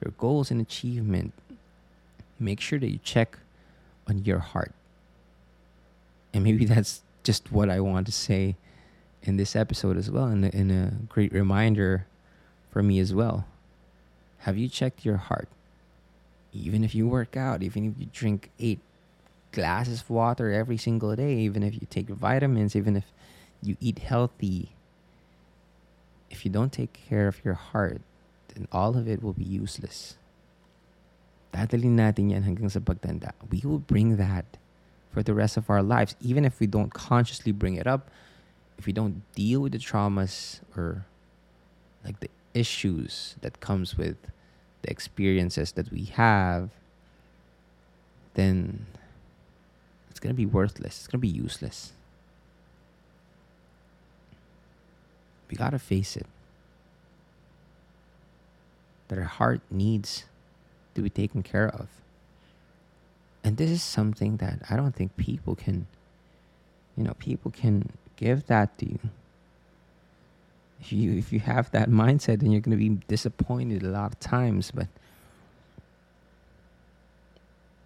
your 0.00 0.12
goals 0.16 0.52
and 0.52 0.60
achievement. 0.60 1.32
Make 2.38 2.60
sure 2.60 2.78
that 2.78 2.88
you 2.88 3.00
check 3.02 3.36
on 4.08 4.24
your 4.24 4.38
heart. 4.38 4.72
And 6.32 6.44
maybe 6.44 6.64
that's 6.72 7.02
just 7.24 7.50
what 7.50 7.68
I 7.68 7.80
want 7.80 8.06
to 8.06 8.12
say 8.12 8.54
in 9.24 9.38
this 9.38 9.56
episode 9.56 9.96
as 9.96 10.08
well, 10.08 10.26
and, 10.26 10.44
and 10.54 10.70
a 10.70 10.92
great 11.08 11.32
reminder 11.32 12.06
for 12.70 12.80
me 12.80 13.00
as 13.00 13.12
well. 13.12 13.44
Have 14.38 14.56
you 14.56 14.68
checked 14.68 15.04
your 15.04 15.16
heart? 15.16 15.48
Even 16.52 16.84
if 16.84 16.94
you 16.94 17.08
work 17.08 17.36
out, 17.36 17.62
even 17.62 17.90
if 17.90 17.98
you 17.98 18.06
drink 18.12 18.50
eight 18.60 18.80
glasses 19.52 20.00
of 20.00 20.10
water 20.10 20.52
every 20.52 20.76
single 20.76 21.14
day, 21.16 21.36
even 21.38 21.62
if 21.62 21.74
you 21.74 21.86
take 21.88 22.08
vitamins, 22.08 22.76
even 22.76 22.96
if 22.96 23.04
you 23.62 23.76
eat 23.80 24.00
healthy, 24.00 24.70
if 26.30 26.44
you 26.44 26.50
don't 26.50 26.72
take 26.72 26.92
care 26.92 27.28
of 27.28 27.44
your 27.44 27.54
heart, 27.54 28.00
then 28.54 28.68
all 28.72 28.96
of 28.96 29.08
it 29.08 29.22
will 29.22 29.32
be 29.32 29.44
useless. 29.44 30.16
Dadalhin 31.52 31.96
natin 31.96 32.32
yan 32.32 32.42
hanggang 32.44 32.70
sa 32.70 32.80
pagtanda. 32.80 33.32
We 33.50 33.60
will 33.64 33.80
bring 33.80 34.16
that 34.16 34.56
for 35.12 35.22
the 35.22 35.34
rest 35.34 35.56
of 35.56 35.68
our 35.68 35.82
lives, 35.82 36.16
even 36.20 36.44
if 36.44 36.60
we 36.60 36.66
don't 36.66 36.92
consciously 36.92 37.52
bring 37.52 37.76
it 37.76 37.86
up, 37.86 38.08
if 38.78 38.86
we 38.86 38.92
don't 38.92 39.20
deal 39.36 39.60
with 39.60 39.72
the 39.72 39.78
traumas 39.78 40.60
or 40.76 41.04
like 42.04 42.20
the 42.20 42.32
issues 42.54 43.36
that 43.40 43.60
comes 43.60 43.96
with 43.96 44.16
the 44.82 44.90
experiences 44.90 45.72
that 45.72 45.90
we 45.90 46.04
have, 46.04 46.70
then 48.34 48.86
it's 50.10 50.20
going 50.20 50.34
to 50.34 50.36
be 50.36 50.46
worthless. 50.46 50.98
It's 50.98 51.06
going 51.06 51.20
to 51.20 51.26
be 51.26 51.28
useless. 51.28 51.92
We 55.50 55.56
got 55.56 55.70
to 55.70 55.78
face 55.78 56.16
it. 56.16 56.26
That 59.08 59.18
our 59.18 59.24
heart 59.24 59.60
needs 59.70 60.24
to 60.94 61.02
be 61.02 61.10
taken 61.10 61.42
care 61.42 61.68
of. 61.68 61.88
And 63.44 63.56
this 63.56 63.70
is 63.70 63.82
something 63.82 64.36
that 64.38 64.60
I 64.70 64.76
don't 64.76 64.94
think 64.94 65.16
people 65.16 65.54
can, 65.54 65.86
you 66.96 67.04
know, 67.04 67.14
people 67.18 67.50
can 67.50 67.90
give 68.16 68.46
that 68.46 68.78
to 68.78 68.86
you 68.86 68.98
if 70.82 70.92
you 70.92 71.12
if 71.16 71.32
you 71.32 71.38
have 71.38 71.70
that 71.70 71.88
mindset, 71.88 72.40
then 72.40 72.50
you're 72.50 72.60
going 72.60 72.76
to 72.76 72.88
be 72.88 73.00
disappointed 73.06 73.84
a 73.84 73.88
lot 73.88 74.12
of 74.12 74.20
times. 74.20 74.72
But 74.72 74.88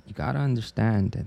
you 0.07 0.15
got 0.15 0.33
to 0.33 0.39
understand 0.39 1.13
that 1.13 1.27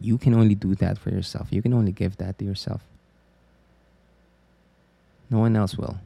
you 0.00 0.16
can 0.16 0.32
only 0.32 0.54
do 0.54 0.74
that 0.76 0.96
for 0.96 1.10
yourself. 1.10 1.48
You 1.50 1.60
can 1.60 1.74
only 1.74 1.92
give 1.92 2.16
that 2.16 2.38
to 2.38 2.44
yourself. 2.44 2.80
No 5.28 5.40
one 5.40 5.54
else 5.54 5.76
will. 5.76 5.98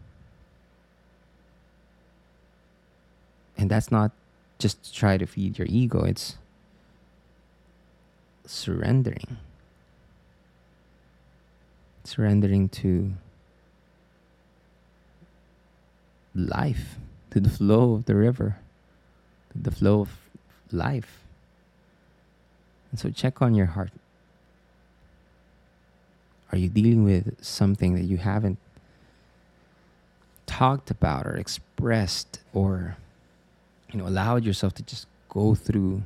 And 3.57 3.71
that's 3.71 3.92
not 3.92 4.11
just 4.59 4.83
to 4.83 4.92
try 4.92 5.16
to 5.16 5.26
feed 5.26 5.59
your 5.59 5.69
ego. 5.71 6.02
It's 6.04 6.35
surrendering. 8.45 9.37
Surrendering 12.02 12.69
to 12.71 13.12
life, 16.34 16.96
to 17.30 17.40
the 17.40 17.50
flow 17.50 17.94
of 17.94 18.04
the 18.06 18.14
river, 18.14 18.56
to 19.52 19.58
the 19.58 19.70
flow 19.70 20.00
of 20.00 20.10
life. 20.70 21.20
And 22.90 23.00
so 23.00 23.10
check 23.10 23.40
on 23.40 23.54
your 23.54 23.66
heart. 23.66 23.90
Are 26.50 26.58
you 26.58 26.68
dealing 26.68 27.04
with 27.04 27.42
something 27.42 27.94
that 27.94 28.04
you 28.04 28.18
haven't 28.18 28.58
talked 30.44 30.90
about 30.90 31.26
or 31.26 31.36
expressed 31.36 32.40
or 32.52 32.98
you 33.90 33.98
know 33.98 34.06
allowed 34.06 34.44
yourself 34.44 34.74
to 34.74 34.82
just 34.82 35.06
go 35.30 35.54
through 35.54 36.02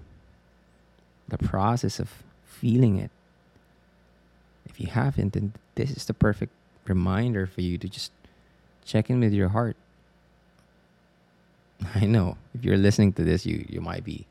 the 1.27 1.39
process 1.39 1.99
of 1.99 2.23
feeling 2.45 2.97
it? 2.99 3.11
If 4.67 4.81
you 4.81 4.87
haven't, 4.87 5.33
then 5.33 5.53
this 5.75 5.91
is 5.91 6.05
the 6.05 6.15
perfect 6.15 6.53
reminder 6.87 7.47
for 7.47 7.61
you 7.63 7.77
to 7.79 7.89
just 7.89 8.13
check 8.85 9.11
in 9.11 9.19
with 9.19 9.33
your 9.33 9.49
heart. 9.49 9.77
I 11.95 12.07
know 12.07 12.37
if 12.55 12.65
you're 12.65 12.77
listening 12.77 13.13
to 13.15 13.25
this, 13.25 13.47
you 13.47 13.65
you 13.69 13.81
might 13.81 14.05
be 14.05 14.27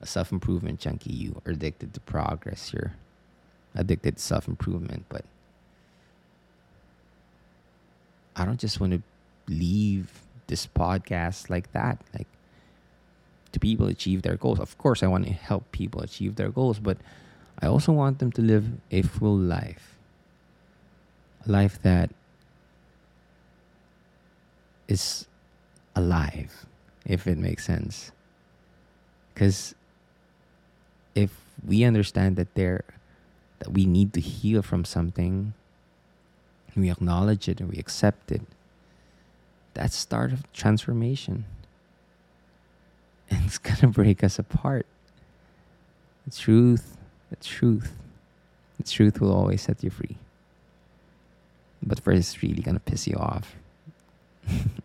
a 0.00 0.06
self 0.06 0.32
improvement 0.32 0.80
junkie. 0.80 1.12
You 1.12 1.40
are 1.46 1.52
addicted 1.52 1.94
to 1.94 2.00
progress. 2.00 2.72
You're 2.72 2.92
addicted 3.74 4.16
to 4.16 4.22
self 4.22 4.48
improvement, 4.48 5.04
but 5.08 5.24
I 8.36 8.44
don't 8.44 8.60
just 8.60 8.80
want 8.80 8.92
to 8.92 9.02
leave 9.52 10.10
this 10.46 10.66
podcast 10.66 11.50
like 11.50 11.72
that. 11.72 11.98
Like 12.12 12.26
to 13.52 13.60
people 13.60 13.86
achieve 13.86 14.22
their 14.22 14.36
goals. 14.36 14.60
Of 14.60 14.76
course, 14.78 15.02
I 15.02 15.06
want 15.06 15.26
to 15.26 15.32
help 15.32 15.70
people 15.72 16.02
achieve 16.02 16.36
their 16.36 16.50
goals, 16.50 16.78
but 16.78 16.98
I 17.60 17.66
also 17.66 17.92
want 17.92 18.18
them 18.18 18.32
to 18.32 18.42
live 18.42 18.66
a 18.90 19.02
full 19.02 19.36
life. 19.36 19.94
A 21.46 21.52
life 21.52 21.80
that 21.82 22.10
is 24.88 25.26
alive, 25.94 26.66
if 27.04 27.26
it 27.26 27.38
makes 27.38 27.64
sense. 27.64 28.12
Because 29.32 29.74
if 31.14 31.30
we 31.66 31.84
understand 31.84 32.36
that 32.36 32.54
there 32.54 32.84
that 33.60 33.70
we 33.72 33.86
need 33.86 34.12
to 34.12 34.20
heal 34.20 34.62
from 34.62 34.84
something, 34.84 35.54
we 36.76 36.90
acknowledge 36.90 37.48
it 37.48 37.60
and 37.60 37.70
we 37.70 37.78
accept 37.78 38.32
it, 38.32 38.42
that's 39.74 39.96
start 39.96 40.32
of 40.32 40.50
transformation. 40.52 41.44
And 43.30 43.46
it's 43.46 43.58
gonna 43.58 43.90
break 43.90 44.22
us 44.22 44.38
apart. 44.38 44.86
The 46.26 46.30
truth, 46.30 46.98
the 47.30 47.36
truth, 47.36 47.92
the 48.76 48.82
truth 48.82 49.18
will 49.18 49.32
always 49.32 49.62
set 49.62 49.82
you 49.82 49.88
free. 49.88 50.18
But 51.82 52.00
first, 52.00 52.18
it's 52.18 52.42
really 52.42 52.60
gonna 52.60 52.80
piss 52.80 53.06
you 53.06 53.16
off. 53.16 53.56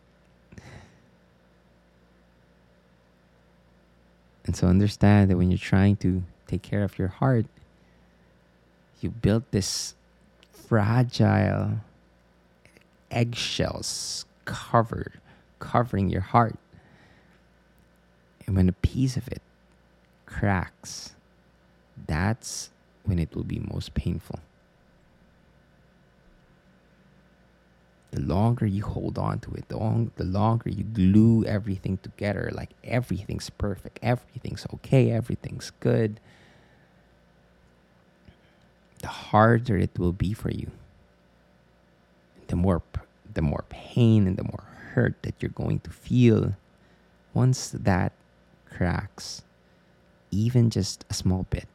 and 4.49 4.55
so 4.55 4.65
understand 4.65 5.29
that 5.29 5.37
when 5.37 5.51
you're 5.51 5.59
trying 5.59 5.95
to 5.97 6.23
take 6.47 6.63
care 6.63 6.83
of 6.83 6.97
your 6.97 7.07
heart, 7.07 7.45
you 8.99 9.11
build 9.11 9.43
this 9.51 9.93
fragile 10.51 11.73
eggshells 13.11 14.25
covered, 14.45 15.19
covering 15.59 16.09
your 16.09 16.21
heart. 16.21 16.55
And 18.47 18.55
when 18.55 18.67
a 18.67 18.71
piece 18.71 19.17
of 19.17 19.27
it 19.27 19.43
cracks, 20.25 21.13
that's 22.07 22.71
when 23.03 23.19
it 23.19 23.35
will 23.35 23.43
be 23.43 23.59
most 23.59 23.93
painful. 23.93 24.39
The 28.19 28.25
longer 28.25 28.65
you 28.65 28.83
hold 28.83 29.17
on 29.17 29.39
to 29.39 29.53
it, 29.53 29.69
the, 29.69 29.77
long, 29.77 30.11
the 30.17 30.25
longer 30.25 30.69
you 30.69 30.83
glue 30.83 31.45
everything 31.45 31.97
together, 32.03 32.51
like 32.53 32.71
everything's 32.83 33.49
perfect, 33.49 33.97
everything's 34.01 34.67
okay, 34.73 35.09
everything's 35.11 35.71
good, 35.79 36.19
the 39.01 39.07
harder 39.07 39.77
it 39.77 39.97
will 39.97 40.11
be 40.11 40.33
for 40.33 40.51
you. 40.51 40.69
The 42.47 42.57
more 42.57 42.81
the 43.33 43.41
more 43.41 43.63
pain 43.69 44.27
and 44.27 44.35
the 44.35 44.43
more 44.43 44.65
hurt 44.91 45.15
that 45.21 45.35
you're 45.39 45.55
going 45.55 45.79
to 45.81 45.89
feel 45.89 46.57
once 47.33 47.69
that 47.69 48.11
cracks 48.69 49.43
even 50.29 50.69
just 50.69 51.05
a 51.09 51.13
small 51.13 51.45
bit. 51.49 51.69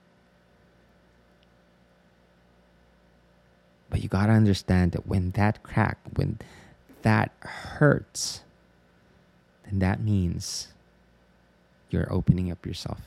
But 3.94 4.02
you 4.02 4.08
got 4.08 4.26
to 4.26 4.32
understand 4.32 4.90
that 4.92 5.06
when 5.06 5.30
that 5.32 5.62
crack, 5.62 5.98
when 6.16 6.40
that 7.02 7.30
hurts, 7.42 8.40
then 9.64 9.78
that 9.78 10.02
means 10.02 10.72
you're 11.90 12.12
opening 12.12 12.50
up 12.50 12.66
yourself 12.66 13.02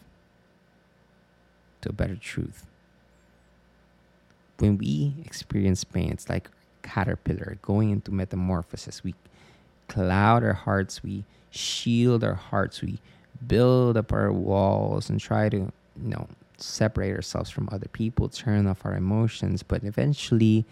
to 1.82 1.90
a 1.90 1.92
better 1.92 2.16
truth 2.16 2.66
when 4.60 4.78
we 4.78 5.16
experience 5.26 5.84
pain, 5.84 6.12
it's 6.12 6.30
like 6.30 6.50
caterpillar 6.84 7.58
going 7.62 7.90
into 7.90 8.12
metamorphosis. 8.12 9.04
We 9.04 9.16
cloud 9.88 10.42
our 10.44 10.54
hearts, 10.54 11.04
we 11.04 11.26
shield 11.50 12.24
our 12.24 12.36
hearts, 12.36 12.82
we 12.82 13.00
build 13.46 13.98
up 13.98 14.12
our 14.14 14.32
walls 14.32 15.10
and 15.10 15.20
try 15.20 15.50
to, 15.50 15.58
you 15.58 15.72
know, 15.96 16.28
separate 16.58 17.16
ourselves 17.16 17.50
from 17.50 17.70
other 17.72 17.88
people, 17.88 18.30
turn 18.30 18.68
off 18.68 18.86
our 18.86 18.96
emotions, 18.96 19.64
but 19.64 19.84
eventually 19.84 20.66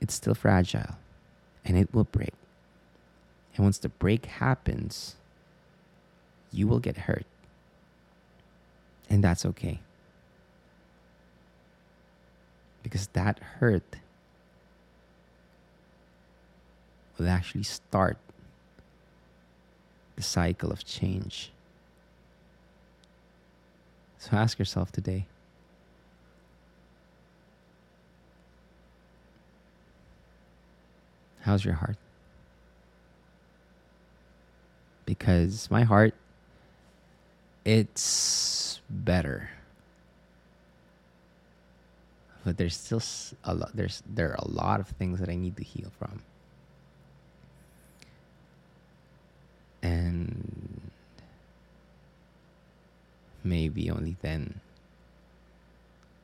it's 0.00 0.14
still 0.14 0.34
fragile 0.34 0.96
and 1.64 1.76
it 1.76 1.92
will 1.92 2.04
break. 2.04 2.34
And 3.56 3.64
once 3.64 3.78
the 3.78 3.88
break 3.88 4.26
happens, 4.26 5.16
you 6.52 6.68
will 6.68 6.78
get 6.78 6.96
hurt. 6.96 7.26
And 9.10 9.24
that's 9.24 9.44
okay 9.44 9.80
because 12.82 13.08
that 13.08 13.38
hurt 13.58 13.96
will 17.18 17.28
actually 17.28 17.64
start 17.64 18.16
the 20.16 20.22
cycle 20.22 20.70
of 20.70 20.84
change. 20.84 21.52
So 24.18 24.36
ask 24.36 24.58
yourself 24.58 24.92
today 24.92 25.26
how's 31.40 31.64
your 31.64 31.74
heart? 31.74 31.96
Because 35.06 35.70
my 35.70 35.84
heart, 35.84 36.14
it's 37.64 38.80
better 38.90 39.50
but 42.48 42.56
there's 42.56 42.76
still 42.76 43.02
a 43.44 43.54
lot 43.54 43.70
there's 43.74 44.02
there 44.08 44.30
are 44.30 44.38
a 44.38 44.48
lot 44.48 44.80
of 44.80 44.88
things 44.88 45.20
that 45.20 45.28
I 45.28 45.36
need 45.36 45.56
to 45.58 45.62
heal 45.62 45.92
from. 45.98 46.22
And 49.82 50.87
maybe 53.44 53.90
only 53.90 54.16
then 54.22 54.60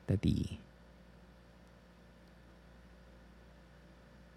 that 0.06 0.22
the 0.22 0.46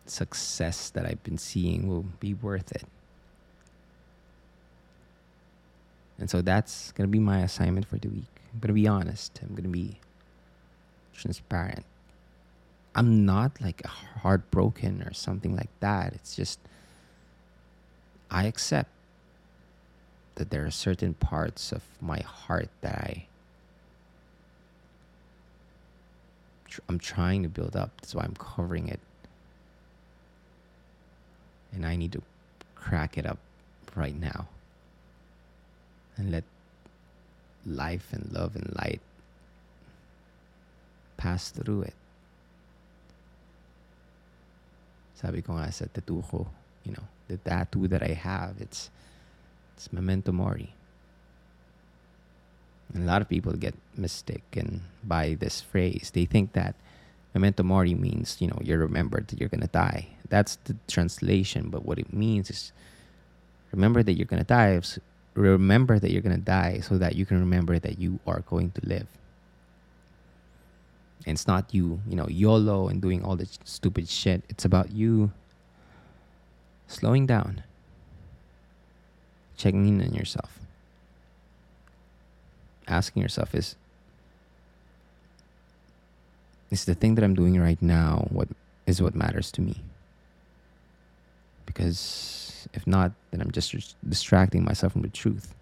success 0.05 0.89
that 0.91 1.05
I've 1.05 1.23
been 1.23 1.37
seeing 1.37 1.87
will 1.87 2.05
be 2.19 2.33
worth 2.33 2.71
it. 2.71 2.85
And 6.19 6.29
so 6.29 6.41
that's 6.41 6.91
going 6.93 7.07
to 7.07 7.11
be 7.11 7.19
my 7.19 7.41
assignment 7.41 7.85
for 7.85 7.97
the 7.97 8.07
week. 8.07 8.25
I'm 8.53 8.59
going 8.59 8.69
to 8.69 8.73
be 8.73 8.87
honest. 8.87 9.39
I'm 9.43 9.49
going 9.49 9.63
to 9.63 9.69
be 9.69 9.99
transparent. 11.13 11.85
I'm 12.95 13.25
not 13.25 13.61
like 13.61 13.85
heartbroken 13.85 15.03
or 15.03 15.13
something 15.13 15.55
like 15.55 15.69
that. 15.81 16.13
It's 16.13 16.35
just 16.35 16.59
I 18.31 18.45
accept 18.45 18.89
that 20.37 20.49
there 20.49 20.65
are 20.65 20.71
certain 20.71 21.13
parts 21.13 21.71
of 21.71 21.83
my 21.99 22.19
heart 22.21 22.69
that 22.81 22.95
I 22.95 23.27
I'm 26.87 26.99
trying 26.99 27.41
to 27.43 27.49
build 27.49 27.75
up. 27.75 27.89
That's 27.97 28.13
why 28.13 28.23
I'm 28.23 28.35
covering 28.37 28.87
it. 28.87 28.99
And 31.73 31.85
I 31.85 31.95
need 31.95 32.11
to 32.13 32.21
crack 32.75 33.17
it 33.17 33.25
up 33.25 33.39
right 33.95 34.15
now. 34.15 34.47
And 36.17 36.31
let 36.31 36.43
life 37.65 38.09
and 38.11 38.31
love 38.31 38.55
and 38.55 38.73
light 38.75 39.01
pass 41.17 41.49
through 41.49 41.83
it. 41.83 41.93
Sabi 45.15 45.41
ko 45.41 45.57
nga 45.57 45.71
sa 45.73 45.85
tattoo 45.89 46.21
ko, 46.29 46.45
you 46.85 46.93
know, 46.93 47.05
the 47.27 47.37
tattoo 47.37 47.87
that 47.89 48.03
I 48.05 48.13
have, 48.13 48.61
it's, 48.61 48.89
it's 49.77 49.93
memento 49.93 50.31
mori. 50.31 50.73
a 52.95 52.99
lot 52.99 53.21
of 53.21 53.29
people 53.29 53.53
get 53.53 53.75
mistaken 53.95 54.81
by 55.03 55.37
this 55.39 55.61
phrase. 55.61 56.09
They 56.11 56.25
think 56.25 56.53
that 56.53 56.73
memento 57.35 57.61
mori 57.61 57.93
means, 57.93 58.37
you 58.39 58.47
know, 58.47 58.57
you're 58.63 58.79
remembered 58.79 59.27
that 59.27 59.39
you're 59.39 59.49
going 59.49 59.61
to 59.61 59.67
die. 59.67 60.07
That's 60.29 60.57
the 60.65 60.75
translation. 60.87 61.69
But 61.69 61.85
what 61.85 61.99
it 61.99 62.11
means 62.11 62.49
is 62.49 62.71
remember 63.71 64.01
that 64.01 64.13
you're 64.13 64.25
going 64.25 64.41
to 64.41 64.47
die. 64.47 64.81
Remember 65.35 65.99
that 65.99 66.09
you're 66.11 66.23
going 66.23 66.35
to 66.35 66.41
die 66.41 66.79
so 66.79 66.97
that 66.97 67.15
you 67.15 67.25
can 67.27 67.39
remember 67.39 67.77
that 67.77 67.99
you 67.99 68.19
are 68.25 68.39
going 68.49 68.71
to 68.71 68.81
live. 68.83 69.05
And 71.27 71.35
it's 71.35 71.45
not 71.45 71.71
you, 71.71 72.01
you 72.07 72.15
know, 72.15 72.27
YOLO 72.27 72.87
and 72.87 72.99
doing 72.99 73.23
all 73.23 73.35
this 73.35 73.59
stupid 73.63 74.09
shit. 74.09 74.41
It's 74.49 74.65
about 74.65 74.91
you 74.91 75.31
slowing 76.87 77.27
down, 77.27 77.61
checking 79.57 79.87
in 79.87 80.01
on 80.01 80.13
yourself, 80.13 80.59
asking 82.87 83.21
yourself 83.21 83.53
is 83.53 83.75
is 86.69 86.85
the 86.85 86.95
thing 86.95 87.15
that 87.15 87.23
I'm 87.23 87.33
doing 87.33 87.59
right 87.59 87.81
now 87.81 88.27
what 88.29 88.49
is 88.85 89.01
what 89.01 89.15
matters 89.15 89.51
to 89.53 89.61
me? 89.61 89.81
Because 91.65 92.67
if 92.73 92.87
not, 92.87 93.11
then 93.31 93.41
I'm 93.41 93.51
just 93.51 93.95
distracting 94.07 94.63
myself 94.63 94.93
from 94.93 95.01
the 95.01 95.09
truth, 95.09 95.53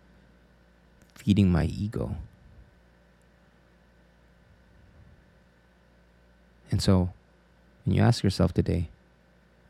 feeding 1.15 1.51
my 1.51 1.65
ego. 1.65 2.15
And 6.71 6.81
so, 6.81 7.09
when 7.85 7.95
you 7.95 8.01
ask 8.01 8.23
yourself 8.23 8.53
today, 8.53 8.89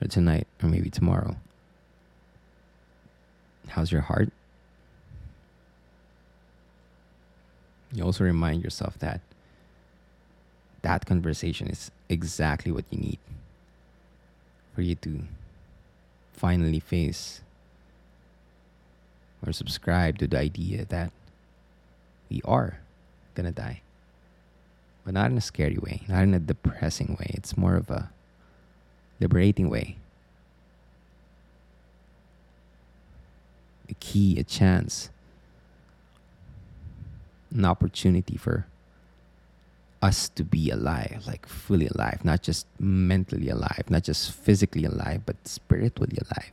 or 0.02 0.08
tonight, 0.08 0.48
or 0.64 0.70
maybe 0.70 0.90
tomorrow, 0.90 1.36
how's 3.70 3.92
your 3.92 4.02
heart? 4.02 4.30
You 7.92 8.04
also 8.04 8.24
remind 8.24 8.64
yourself 8.64 9.00
that 9.00 9.22
that 10.82 11.06
conversation 11.06 11.68
is 11.68 11.92
exactly 12.10 12.72
what 12.72 12.86
you 12.92 13.00
need 13.00 13.20
for 14.74 14.82
you 14.82 14.96
to 14.96 15.24
finally 16.34 16.80
face 16.80 17.42
or 19.46 19.54
subscribe 19.54 20.18
to 20.18 20.28
the 20.28 20.38
idea 20.38 20.86
that 20.86 21.12
we 22.30 22.42
are 22.44 22.80
gonna 23.34 23.52
die. 23.52 23.82
But 25.06 25.14
not 25.14 25.32
in 25.32 25.38
a 25.38 25.42
scary 25.42 25.78
way, 25.78 26.02
not 26.08 26.24
in 26.24 26.34
a 26.34 26.40
depressing 26.40 27.16
way. 27.20 27.32
It's 27.34 27.56
more 27.56 27.76
of 27.76 27.90
a 27.90 28.10
liberating 29.20 29.70
way. 29.70 29.98
A 33.90 33.94
key, 33.96 34.40
a 34.40 34.44
chance, 34.44 35.10
an 37.52 37.66
opportunity 37.66 38.38
for 38.38 38.66
us 40.02 40.30
to 40.30 40.44
be 40.44 40.70
alive, 40.70 41.24
like 41.26 41.48
fully 41.48 41.88
alive, 41.88 42.24
not 42.24 42.44
just 42.44 42.68
mentally 42.80 43.50
alive, 43.50 43.86
not 43.90 44.04
just 44.04 44.32
physically 44.32 44.86
alive, 44.86 45.22
but 45.26 45.36
spiritually 45.48 46.18
alive. 46.22 46.52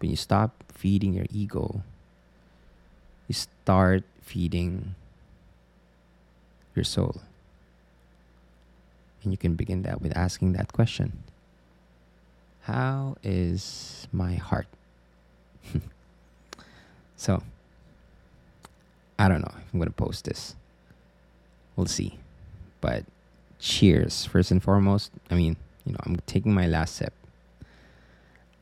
When 0.00 0.10
you 0.10 0.16
stop 0.16 0.64
feeding 0.72 1.14
your 1.14 1.26
ego, 1.30 1.82
you 3.28 3.34
start 3.34 4.02
feeding 4.20 4.96
your 6.74 6.84
soul. 6.84 7.22
And 9.22 9.32
you 9.32 9.38
can 9.38 9.54
begin 9.54 9.82
that 9.82 10.02
with 10.02 10.16
asking 10.16 10.54
that 10.54 10.72
question 10.72 11.22
How 12.62 13.16
is 13.22 14.06
my 14.12 14.34
heart? 14.34 14.66
so, 17.16 17.42
I 19.18 19.28
don't 19.28 19.40
know 19.40 19.52
if 19.56 19.72
I'm 19.72 19.78
going 19.80 19.88
to 19.88 19.94
post 19.94 20.24
this. 20.24 20.54
We'll 21.76 21.86
see. 21.86 22.18
But 22.80 23.04
cheers, 23.58 24.26
first 24.26 24.50
and 24.50 24.62
foremost. 24.62 25.10
I 25.30 25.34
mean, 25.34 25.56
you 25.84 25.92
know, 25.92 25.98
I'm 26.04 26.16
taking 26.26 26.54
my 26.54 26.66
last 26.66 26.96
sip. 26.96 27.12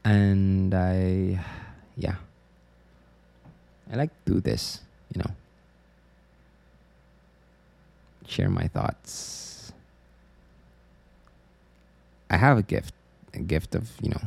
And 0.05 0.75
I, 0.75 1.41
yeah. 1.97 2.17
I 3.93 3.97
like 3.97 4.11
to 4.25 4.35
do 4.35 4.41
this, 4.41 4.81
you 5.15 5.21
know. 5.21 5.31
Share 8.27 8.49
my 8.49 8.69
thoughts. 8.69 9.73
I 12.31 12.37
have 12.37 12.59
a 12.59 12.63
gift, 12.63 12.95
a 13.35 13.41
gift 13.41 13.75
of, 13.75 13.91
you 14.01 14.11
know, 14.11 14.21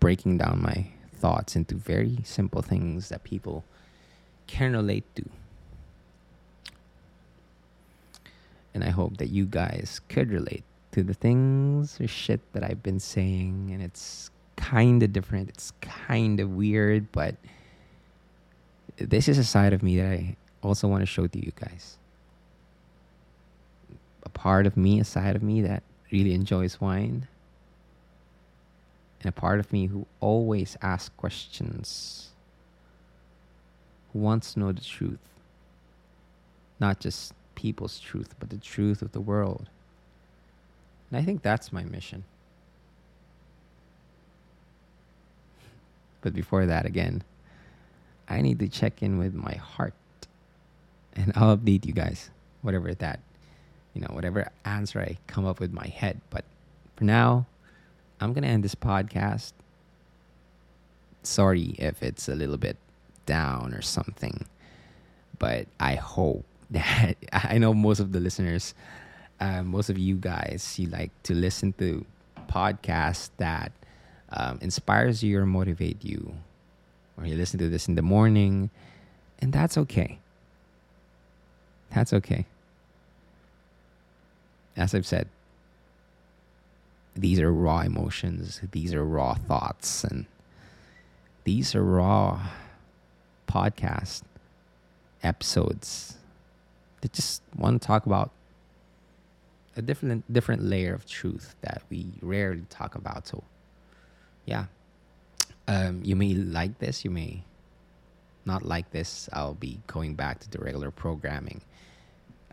breaking 0.00 0.38
down 0.38 0.62
my 0.62 0.86
thoughts 1.14 1.56
into 1.56 1.74
very 1.74 2.18
simple 2.24 2.62
things 2.62 3.08
that 3.08 3.24
people 3.24 3.64
can 4.46 4.72
relate 4.72 5.04
to. 5.16 5.24
And 8.74 8.84
I 8.84 8.90
hope 8.90 9.16
that 9.16 9.30
you 9.30 9.46
guys 9.46 10.00
could 10.08 10.30
relate 10.30 10.64
to 10.92 11.02
the 11.02 11.14
things 11.14 11.98
or 12.00 12.06
shit 12.06 12.40
that 12.52 12.62
I've 12.62 12.82
been 12.82 13.00
saying. 13.00 13.70
And 13.72 13.82
it's 13.82 14.30
kind 14.56 15.02
of 15.02 15.12
different. 15.12 15.48
It's 15.48 15.72
kind 15.80 16.40
of 16.40 16.50
weird, 16.50 17.10
but 17.12 17.36
this 18.96 19.28
is 19.28 19.38
a 19.38 19.44
side 19.44 19.72
of 19.72 19.82
me 19.82 19.96
that 19.98 20.12
I 20.12 20.36
also 20.62 20.88
want 20.88 21.02
to 21.02 21.06
show 21.06 21.26
to 21.26 21.38
you 21.38 21.52
guys. 21.54 21.96
A 24.24 24.28
part 24.28 24.66
of 24.66 24.76
me, 24.76 25.00
a 25.00 25.04
side 25.04 25.36
of 25.36 25.42
me 25.42 25.62
that 25.62 25.82
really 26.10 26.34
enjoys 26.34 26.80
wine. 26.80 27.28
And 29.26 29.36
a 29.36 29.40
part 29.40 29.58
of 29.58 29.72
me 29.72 29.86
who 29.86 30.06
always 30.20 30.76
asks 30.80 31.10
questions, 31.16 32.28
who 34.12 34.20
wants 34.20 34.52
to 34.52 34.60
know 34.60 34.70
the 34.70 34.80
truth. 34.80 35.18
Not 36.78 37.00
just 37.00 37.34
people's 37.56 37.98
truth, 37.98 38.36
but 38.38 38.50
the 38.50 38.56
truth 38.56 39.02
of 39.02 39.10
the 39.10 39.20
world. 39.20 39.68
And 41.10 41.18
I 41.18 41.24
think 41.24 41.42
that's 41.42 41.72
my 41.72 41.82
mission. 41.82 42.22
But 46.20 46.32
before 46.32 46.64
that, 46.66 46.86
again, 46.86 47.24
I 48.28 48.42
need 48.42 48.60
to 48.60 48.68
check 48.68 49.02
in 49.02 49.18
with 49.18 49.34
my 49.34 49.54
heart. 49.54 49.94
And 51.16 51.32
I'll 51.34 51.56
update 51.56 51.84
you 51.84 51.92
guys, 51.92 52.30
whatever 52.62 52.94
that, 52.94 53.18
you 53.92 54.02
know, 54.02 54.10
whatever 54.12 54.52
answer 54.64 55.00
I 55.00 55.18
come 55.26 55.46
up 55.46 55.58
with 55.58 55.72
my 55.72 55.88
head. 55.88 56.20
But 56.30 56.44
for 56.94 57.02
now, 57.02 57.46
I'm 58.20 58.32
going 58.32 58.42
to 58.42 58.48
end 58.48 58.64
this 58.64 58.74
podcast. 58.74 59.52
Sorry 61.22 61.74
if 61.78 62.02
it's 62.02 62.28
a 62.28 62.34
little 62.34 62.56
bit 62.56 62.76
down 63.26 63.74
or 63.74 63.82
something, 63.82 64.46
but 65.38 65.66
I 65.78 65.96
hope 65.96 66.44
that 66.70 67.16
I 67.32 67.58
know 67.58 67.74
most 67.74 68.00
of 68.00 68.12
the 68.12 68.20
listeners, 68.20 68.74
uh, 69.40 69.62
most 69.62 69.90
of 69.90 69.98
you 69.98 70.16
guys, 70.16 70.78
you 70.78 70.88
like 70.88 71.10
to 71.24 71.34
listen 71.34 71.72
to 71.74 72.04
podcasts 72.48 73.30
that 73.36 73.72
um, 74.30 74.58
inspires 74.60 75.22
you 75.22 75.38
or 75.38 75.46
motivate 75.46 76.04
you, 76.04 76.34
or 77.16 77.26
you 77.26 77.36
listen 77.36 77.58
to 77.58 77.68
this 77.68 77.88
in 77.88 77.94
the 77.94 78.02
morning, 78.02 78.70
and 79.40 79.52
that's 79.52 79.76
okay. 79.78 80.18
That's 81.94 82.12
okay. 82.12 82.46
As 84.76 84.94
I've 84.94 85.06
said, 85.06 85.28
these 87.16 87.40
are 87.40 87.52
raw 87.52 87.80
emotions, 87.80 88.60
these 88.72 88.94
are 88.94 89.04
raw 89.04 89.34
thoughts, 89.34 90.04
and 90.04 90.26
these 91.44 91.74
are 91.74 91.84
raw 91.84 92.48
podcast 93.48 94.22
episodes 95.22 96.16
that 97.00 97.12
just 97.12 97.42
want 97.56 97.80
to 97.80 97.86
talk 97.86 98.06
about 98.06 98.30
a 99.76 99.82
different 99.82 100.30
different 100.32 100.62
layer 100.62 100.94
of 100.94 101.06
truth 101.06 101.54
that 101.62 101.82
we 101.90 102.06
rarely 102.22 102.64
talk 102.68 102.94
about. 102.94 103.26
So, 103.26 103.44
yeah, 104.44 104.66
um, 105.68 106.00
you 106.04 106.16
may 106.16 106.34
like 106.34 106.78
this, 106.78 107.04
you 107.04 107.10
may 107.10 107.44
not 108.44 108.64
like 108.64 108.90
this. 108.90 109.28
I'll 109.32 109.54
be 109.54 109.80
going 109.86 110.14
back 110.14 110.40
to 110.40 110.50
the 110.50 110.58
regular 110.58 110.90
programming, 110.90 111.60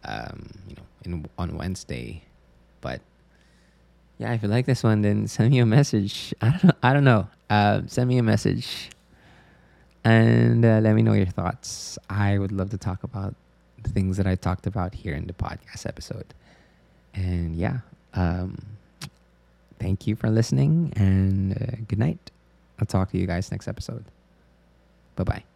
um, 0.03 0.49
you 0.67 0.75
know, 0.75 0.83
in 1.05 1.25
on 1.37 1.57
Wednesday. 1.57 2.23
But 2.81 3.01
yeah, 4.17 4.33
if 4.33 4.43
you 4.43 4.49
like 4.49 4.65
this 4.65 4.83
one, 4.83 5.01
then 5.01 5.27
send 5.27 5.51
me 5.51 5.59
a 5.59 5.65
message. 5.65 6.33
I 6.41 6.49
don't 6.49 6.63
know. 6.63 6.73
I 6.83 6.93
don't 6.93 7.03
know. 7.03 7.27
Uh, 7.49 7.81
send 7.87 8.09
me 8.09 8.17
a 8.17 8.23
message 8.23 8.89
and 10.03 10.65
uh, 10.65 10.79
let 10.81 10.95
me 10.95 11.01
know 11.01 11.13
your 11.13 11.25
thoughts. 11.25 11.97
I 12.09 12.37
would 12.37 12.51
love 12.51 12.69
to 12.71 12.77
talk 12.77 13.03
about 13.03 13.35
the 13.81 13.89
things 13.89 14.17
that 14.17 14.27
I 14.27 14.35
talked 14.35 14.67
about 14.67 14.93
here 14.93 15.13
in 15.13 15.27
the 15.27 15.33
podcast 15.33 15.85
episode. 15.85 16.33
And 17.13 17.55
yeah, 17.55 17.79
um, 18.13 18.57
thank 19.79 20.07
you 20.07 20.15
for 20.15 20.29
listening 20.29 20.93
and 20.95 21.53
uh, 21.53 21.75
good 21.87 21.99
night. 21.99 22.31
I'll 22.79 22.87
talk 22.87 23.11
to 23.11 23.17
you 23.17 23.27
guys 23.27 23.51
next 23.51 23.67
episode. 23.67 24.05
Bye 25.15 25.23
bye. 25.23 25.52